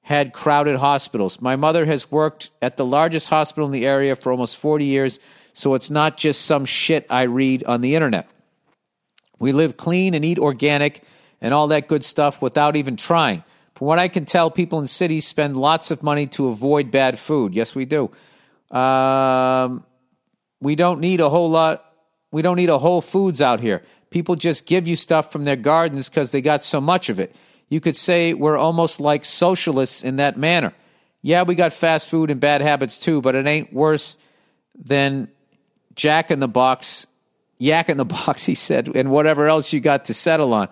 [0.03, 1.41] had crowded hospitals.
[1.41, 5.21] My mother has worked at the largest hospital in the area for almost 40 years,
[5.53, 8.29] so it's not just some shit I read on the internet.
[9.39, 11.03] We live clean and eat organic
[11.41, 13.45] and all that good stuff without even trying.
[13.75, 17.19] From what I can tell, people in cities spend lots of money to avoid bad
[17.19, 17.55] food.
[17.55, 18.11] Yes, we do.
[18.77, 19.85] Um,
[20.61, 21.85] we don't need a whole lot.
[22.31, 23.83] We don't need a Whole Foods out here.
[24.11, 27.35] People just give you stuff from their gardens because they got so much of it.
[27.69, 30.73] You could say we're almost like socialists in that manner.
[31.23, 34.19] Yeah, we got fast food and bad habits too, but it ain't worse
[34.75, 35.29] than
[35.95, 37.07] Jack in the Box,
[37.59, 40.69] Yak in the Box, he said, and whatever else you got to settle on.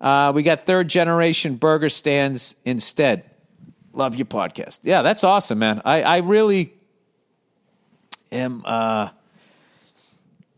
[0.00, 3.24] Uh, we got third generation burger stands instead.
[3.92, 4.80] Love your podcast.
[4.82, 5.82] Yeah, that's awesome, man.
[5.84, 6.72] I, I really
[8.32, 8.62] am.
[8.64, 9.10] Uh,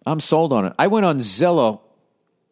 [0.07, 0.72] I'm sold on it.
[0.78, 1.80] I went on Zillow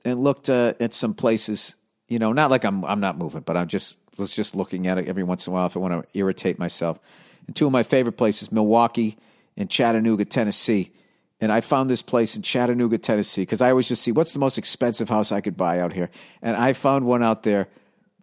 [0.04, 1.76] and looked uh, at some places.
[2.08, 4.98] You know, not like I'm I'm not moving, but I'm just was just looking at
[4.98, 6.98] it every once in a while if I want to irritate myself.
[7.46, 9.16] And two of my favorite places, Milwaukee
[9.56, 10.92] and Chattanooga, Tennessee.
[11.40, 14.38] And I found this place in Chattanooga, Tennessee, because I always just see what's the
[14.38, 16.10] most expensive house I could buy out here.
[16.42, 17.68] And I found one out there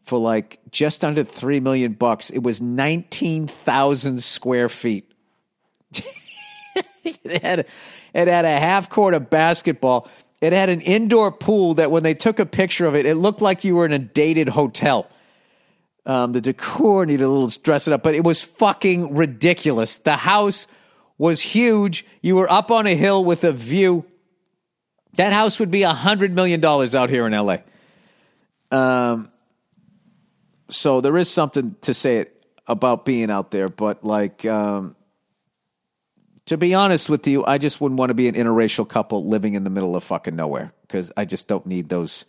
[0.03, 2.30] for like just under three million bucks.
[2.30, 5.11] It was nineteen thousand square feet.
[7.03, 7.65] it had a,
[8.14, 10.08] it had a half court of basketball.
[10.41, 13.41] It had an indoor pool that when they took a picture of it, it looked
[13.41, 15.10] like you were in a dated hotel.
[16.05, 19.97] Um, the decor needed a little dress it up, but it was fucking ridiculous.
[19.97, 20.68] The house
[21.18, 22.05] was huge.
[22.22, 24.05] You were up on a hill with a view.
[25.16, 27.58] That house would be a hundred million dollars out here in LA.
[28.72, 29.32] Um,
[30.70, 32.28] so there is something to say
[32.68, 34.95] about being out there, but like, um,
[36.48, 39.54] to be honest with you, I just wouldn't want to be an interracial couple living
[39.54, 42.26] in the middle of fucking nowhere because I just don't need those.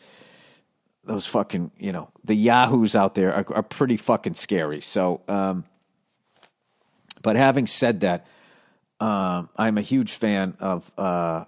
[1.05, 4.83] Those fucking, you know, the yahoos out there are, are pretty fucking scary.
[4.83, 5.65] So, um,
[7.23, 8.27] but having said that,
[9.01, 11.47] um, I'm a huge fan of uh,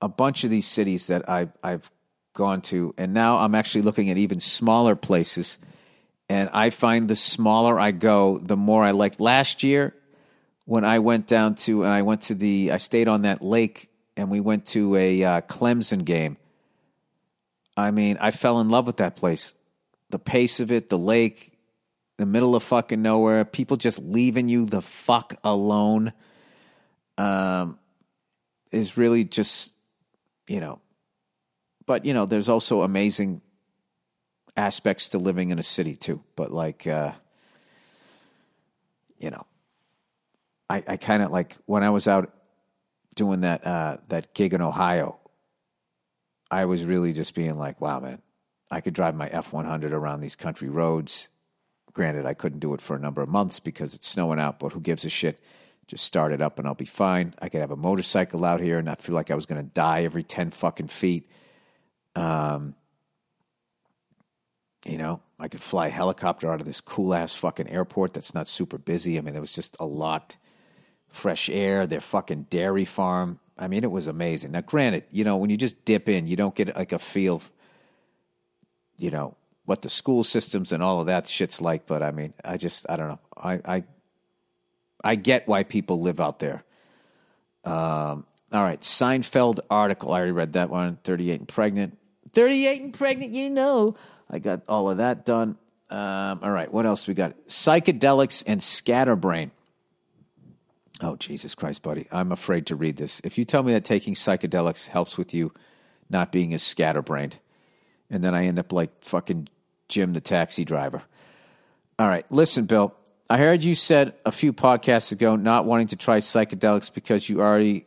[0.00, 1.90] a bunch of these cities that I've I've
[2.34, 5.58] gone to, and now I'm actually looking at even smaller places.
[6.28, 9.18] And I find the smaller I go, the more I like.
[9.18, 9.94] Last year,
[10.70, 13.90] when I went down to and I went to the I stayed on that lake
[14.16, 16.36] and we went to a uh, Clemson game.
[17.76, 19.56] I mean, I fell in love with that place.
[20.10, 21.58] The pace of it, the lake,
[22.18, 26.12] the middle of fucking nowhere, people just leaving you the fuck alone
[27.18, 27.76] um,
[28.70, 29.74] is really just,
[30.46, 30.78] you know,
[31.84, 33.40] but, you know, there's also amazing
[34.56, 36.22] aspects to living in a city too.
[36.36, 37.10] But like, uh,
[39.18, 39.46] you know,
[40.70, 42.32] I, I kind of like when I was out
[43.14, 45.18] doing that, uh, that gig in Ohio,
[46.50, 48.22] I was really just being like, wow, man,
[48.70, 51.28] I could drive my F 100 around these country roads
[51.92, 54.72] Granted, I couldn't do it for a number of months because it's snowing out, but
[54.72, 55.40] who gives a shit?
[55.88, 57.34] Just start it up and I'll be fine.
[57.40, 59.68] I could have a motorcycle out here and not feel like I was going to
[59.68, 61.28] die every 10 fucking feet.
[62.14, 62.76] Um,
[64.84, 68.34] you know, I could fly a helicopter out of this cool ass fucking airport that's
[68.34, 69.18] not super busy.
[69.18, 70.36] I mean, there was just a lot
[71.10, 73.38] fresh air, their fucking dairy farm.
[73.58, 74.52] I mean, it was amazing.
[74.52, 77.42] Now, granted, you know, when you just dip in, you don't get like a feel,
[78.96, 79.36] you know,
[79.66, 81.86] what the school systems and all of that shit's like.
[81.86, 83.18] But I mean, I just I don't know.
[83.36, 83.84] I I,
[85.04, 86.64] I get why people live out there.
[87.64, 90.12] Um, all right, Seinfeld article.
[90.12, 90.96] I already read that one.
[91.04, 91.98] Thirty-eight and pregnant.
[92.32, 93.32] Thirty-eight and pregnant.
[93.32, 93.96] You know,
[94.30, 95.56] I got all of that done.
[95.90, 97.36] Um, all right, what else we got?
[97.46, 99.50] Psychedelics and scatterbrain.
[101.02, 102.06] Oh Jesus Christ, buddy!
[102.12, 103.20] I'm afraid to read this.
[103.24, 105.52] If you tell me that taking psychedelics helps with you
[106.10, 107.38] not being as scatterbrained,
[108.10, 109.48] and then I end up like fucking
[109.88, 111.02] Jim the taxi driver.
[111.98, 112.94] All right, listen, Bill.
[113.28, 117.40] I heard you said a few podcasts ago not wanting to try psychedelics because you
[117.40, 117.86] already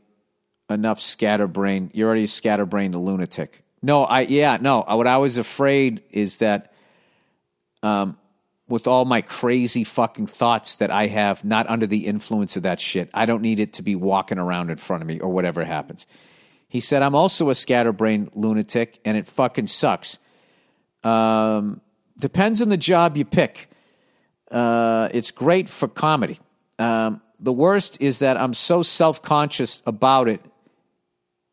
[0.69, 1.91] enough scatterbrain.
[1.93, 3.63] You're already a scatterbrained lunatic.
[3.81, 4.81] No, I yeah, no.
[4.81, 6.73] What I was afraid is that
[7.83, 8.17] um,
[8.67, 12.79] with all my crazy fucking thoughts that I have, not under the influence of that
[12.79, 15.65] shit, I don't need it to be walking around in front of me or whatever
[15.65, 16.07] happens.
[16.67, 20.19] He said, I'm also a scatterbrained lunatic and it fucking sucks.
[21.03, 21.81] Um,
[22.17, 23.69] Depends on the job you pick.
[24.51, 26.39] Uh, it's great for comedy.
[26.77, 30.41] Um, the worst is that I'm so self conscious about it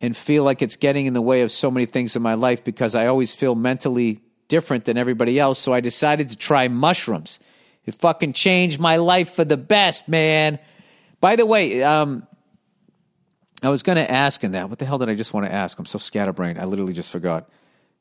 [0.01, 2.63] and feel like it's getting in the way of so many things in my life
[2.63, 5.59] because I always feel mentally different than everybody else.
[5.59, 7.41] So I decided to try mushrooms.
[7.87, 10.59] It fucking changed my life for the best, man.
[11.23, 12.27] By the way, um,
[13.63, 14.69] I was going to ask in that.
[14.69, 15.79] What the hell did I just want to ask?
[15.79, 16.59] I'm so scatterbrained.
[16.59, 17.49] I literally just forgot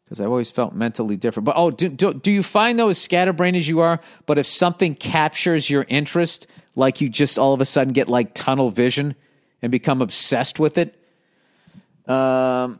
[0.04, 1.46] because I've always felt mentally different.
[1.46, 4.48] But oh, do, do, do you find though, as scatterbrained as you are, but if
[4.48, 9.16] something captures your interest, like you just all of a sudden get like tunnel vision
[9.62, 10.96] and become obsessed with it?
[12.08, 12.80] Um,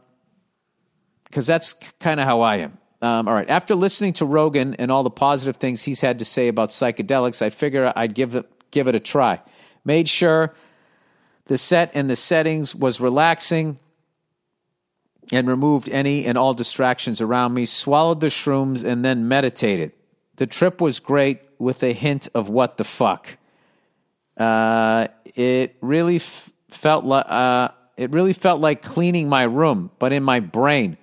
[1.24, 2.76] because that's kind of how I am.
[3.02, 3.48] Um, all right.
[3.48, 7.40] After listening to Rogan and all the positive things he's had to say about psychedelics,
[7.40, 9.40] I figure I'd give it give it a try.
[9.84, 10.54] Made sure
[11.46, 13.78] the set and the settings was relaxing
[15.32, 19.92] and removed any and all distractions around me, swallowed the shrooms, and then meditated.
[20.36, 23.36] The trip was great with a hint of what the fuck.
[24.36, 30.12] Uh, it really f- felt like uh, it really felt like cleaning my room, but
[30.12, 30.96] in my brain.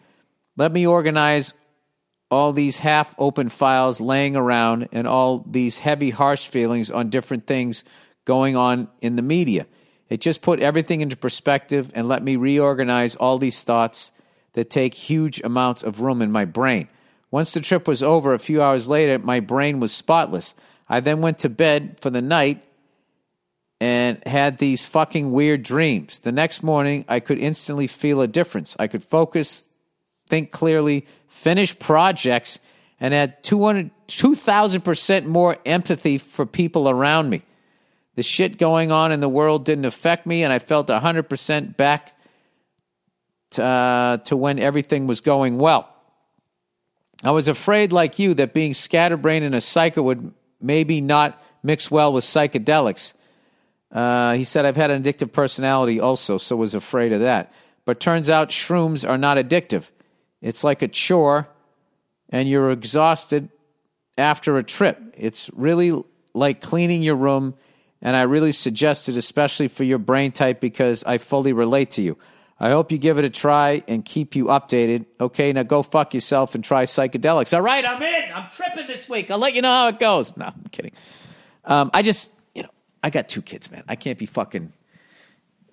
[0.55, 1.53] Let me organize
[2.30, 7.47] all these half open files laying around and all these heavy, harsh feelings on different
[7.47, 7.84] things
[8.25, 9.65] going on in the media.
[10.09, 14.11] It just put everything into perspective and let me reorganize all these thoughts
[14.53, 16.88] that take huge amounts of room in my brain.
[17.30, 20.55] Once the trip was over, a few hours later, my brain was spotless.
[20.89, 22.63] I then went to bed for the night
[23.80, 26.19] and had these fucking weird dreams.
[26.19, 28.75] The next morning, I could instantly feel a difference.
[28.80, 29.66] I could focus,
[30.28, 32.59] think clearly, finish projects,
[32.99, 37.43] and had 200, 2,000% more empathy for people around me.
[38.15, 42.13] The shit going on in the world didn't affect me, and I felt 100% back
[43.51, 45.93] to, uh, to when everything was going well.
[47.23, 51.89] I was afraid, like you, that being scatterbrained and a psycho would maybe not mix
[51.89, 53.13] well with psychedelics.
[53.91, 57.53] Uh, he said, I've had an addictive personality also, so was afraid of that.
[57.86, 59.89] But turns out shrooms are not addictive.
[60.41, 61.47] It's like a chore,
[62.29, 63.49] and you're exhausted
[64.17, 64.99] after a trip.
[65.15, 67.55] It's really like cleaning your room,
[68.01, 72.01] and I really suggest it, especially for your brain type, because I fully relate to
[72.01, 72.17] you.
[72.59, 75.05] I hope you give it a try and keep you updated.
[75.21, 77.55] Okay, now go fuck yourself and try psychedelics.
[77.55, 78.31] All right, I'm in.
[78.33, 79.29] I'm tripping this week.
[79.29, 80.35] I'll let you know how it goes.
[80.35, 80.91] No, I'm kidding.
[81.65, 82.69] Um, I just, you know,
[83.03, 83.83] I got two kids, man.
[83.88, 84.73] I can't be fucking.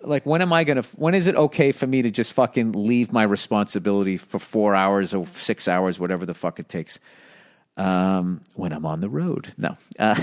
[0.05, 3.13] Like, when am I to, when is it okay for me to just fucking leave
[3.13, 7.01] my responsibility for four hours or six hours, whatever the fuck it takes,
[7.77, 9.55] um, when I'm on the road?
[9.57, 9.77] No.
[9.99, 10.21] Uh,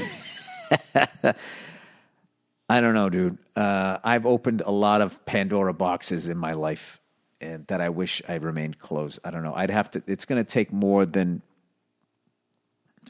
[2.70, 3.38] I don't know, dude.
[3.56, 7.02] Uh, I've opened a lot of Pandora boxes in my life,
[7.42, 9.20] and that I wish I remained closed.
[9.26, 9.54] I don't know.
[9.54, 10.04] I'd have to.
[10.08, 11.42] It's going to take more than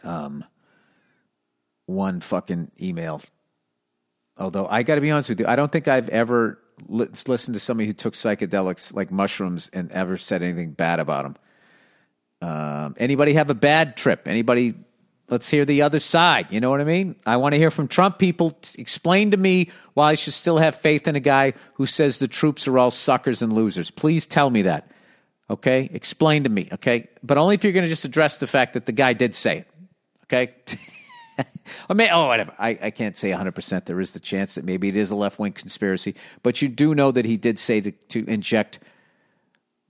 [0.03, 0.43] um
[1.86, 3.22] one fucking email.
[4.41, 7.53] Although I got to be honest with you, I don't think I've ever li- listened
[7.53, 11.35] to somebody who took psychedelics like mushrooms and ever said anything bad about them.
[12.41, 14.27] Um, anybody have a bad trip?
[14.27, 14.73] Anybody
[15.31, 16.47] Let's hear the other side.
[16.49, 17.15] You know what I mean?
[17.25, 18.51] I want to hear from Trump people.
[18.77, 22.27] Explain to me why I should still have faith in a guy who says the
[22.27, 23.89] troops are all suckers and losers.
[23.91, 24.91] Please tell me that.
[25.49, 25.89] Okay?
[25.93, 26.67] Explain to me.
[26.73, 27.07] Okay?
[27.23, 29.59] But only if you're going to just address the fact that the guy did say
[29.59, 29.67] it.
[30.25, 30.53] Okay?
[31.89, 32.53] I mean, oh, whatever.
[32.57, 33.85] I, I can't say 100%.
[33.85, 36.15] There is the chance that maybe it is a left wing conspiracy.
[36.43, 38.79] But you do know that he did say to, to inject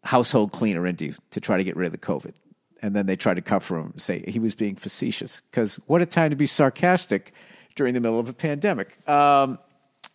[0.04, 2.34] household cleaner into you to try to get rid of the COVID
[2.82, 5.42] and then they tried to cover him, say he was being facetious.
[5.52, 7.34] Because what a time to be sarcastic
[7.76, 9.08] during the middle of a pandemic.
[9.08, 9.60] Um,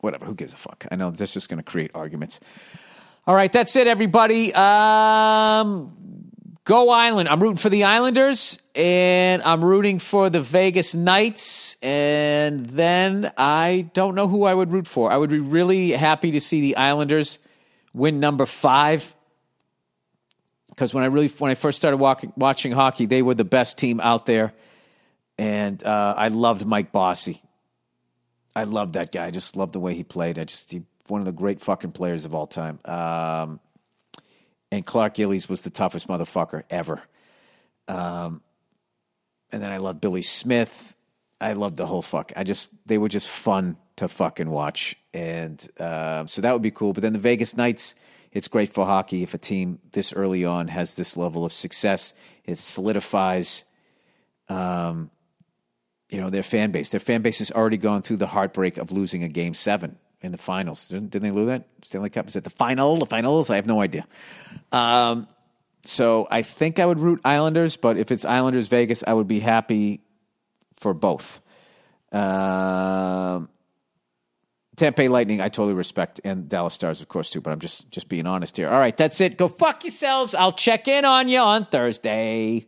[0.00, 0.86] whatever, who gives a fuck?
[0.90, 2.40] I know that's just going to create arguments.
[3.26, 4.52] All right, that's it, everybody.
[4.54, 6.15] Um,
[6.66, 7.30] go Island.
[7.30, 11.76] I'm rooting for the Islanders, and I'm rooting for the Vegas Knights.
[11.80, 15.10] And then I don't know who I would root for.
[15.10, 17.38] I would be really happy to see the Islanders
[17.94, 19.14] win number five
[20.68, 23.78] because when I really when I first started walking, watching hockey, they were the best
[23.78, 24.52] team out there,
[25.38, 27.42] and uh, I loved Mike Bossy.
[28.54, 29.24] I loved that guy.
[29.24, 30.38] I just loved the way he played.
[30.38, 32.78] I just he, one of the great fucking players of all time.
[32.84, 33.60] Um,
[34.70, 37.02] and Clark Gillies was the toughest motherfucker ever.
[37.88, 38.42] Um,
[39.52, 40.96] and then I loved Billy Smith.
[41.40, 42.32] I loved the whole fuck.
[42.34, 46.70] I just they were just fun to fucking watch, and uh, so that would be
[46.70, 46.92] cool.
[46.92, 47.94] But then the Vegas Knights
[48.36, 52.12] it's great for hockey if a team this early on has this level of success.
[52.44, 53.64] It solidifies,
[54.50, 55.10] um,
[56.10, 56.90] you know, their fan base.
[56.90, 60.32] Their fan base has already gone through the heartbreak of losing a game seven in
[60.32, 60.88] the finals.
[60.88, 62.28] Didn't, didn't they lose that Stanley Cup?
[62.28, 62.96] Is it the final?
[62.96, 63.50] The finals?
[63.50, 64.06] I have no idea.
[64.72, 65.28] Um,
[65.84, 69.40] so I think I would root Islanders, but if it's Islanders Vegas, I would be
[69.40, 70.00] happy
[70.76, 71.40] for both.
[72.12, 73.48] Um,
[74.76, 77.40] Tampa Lightning, I totally respect, and Dallas Stars, of course, too.
[77.40, 78.68] But I'm just just being honest here.
[78.68, 79.38] All right, that's it.
[79.38, 80.34] Go fuck yourselves.
[80.34, 82.66] I'll check in on you on Thursday.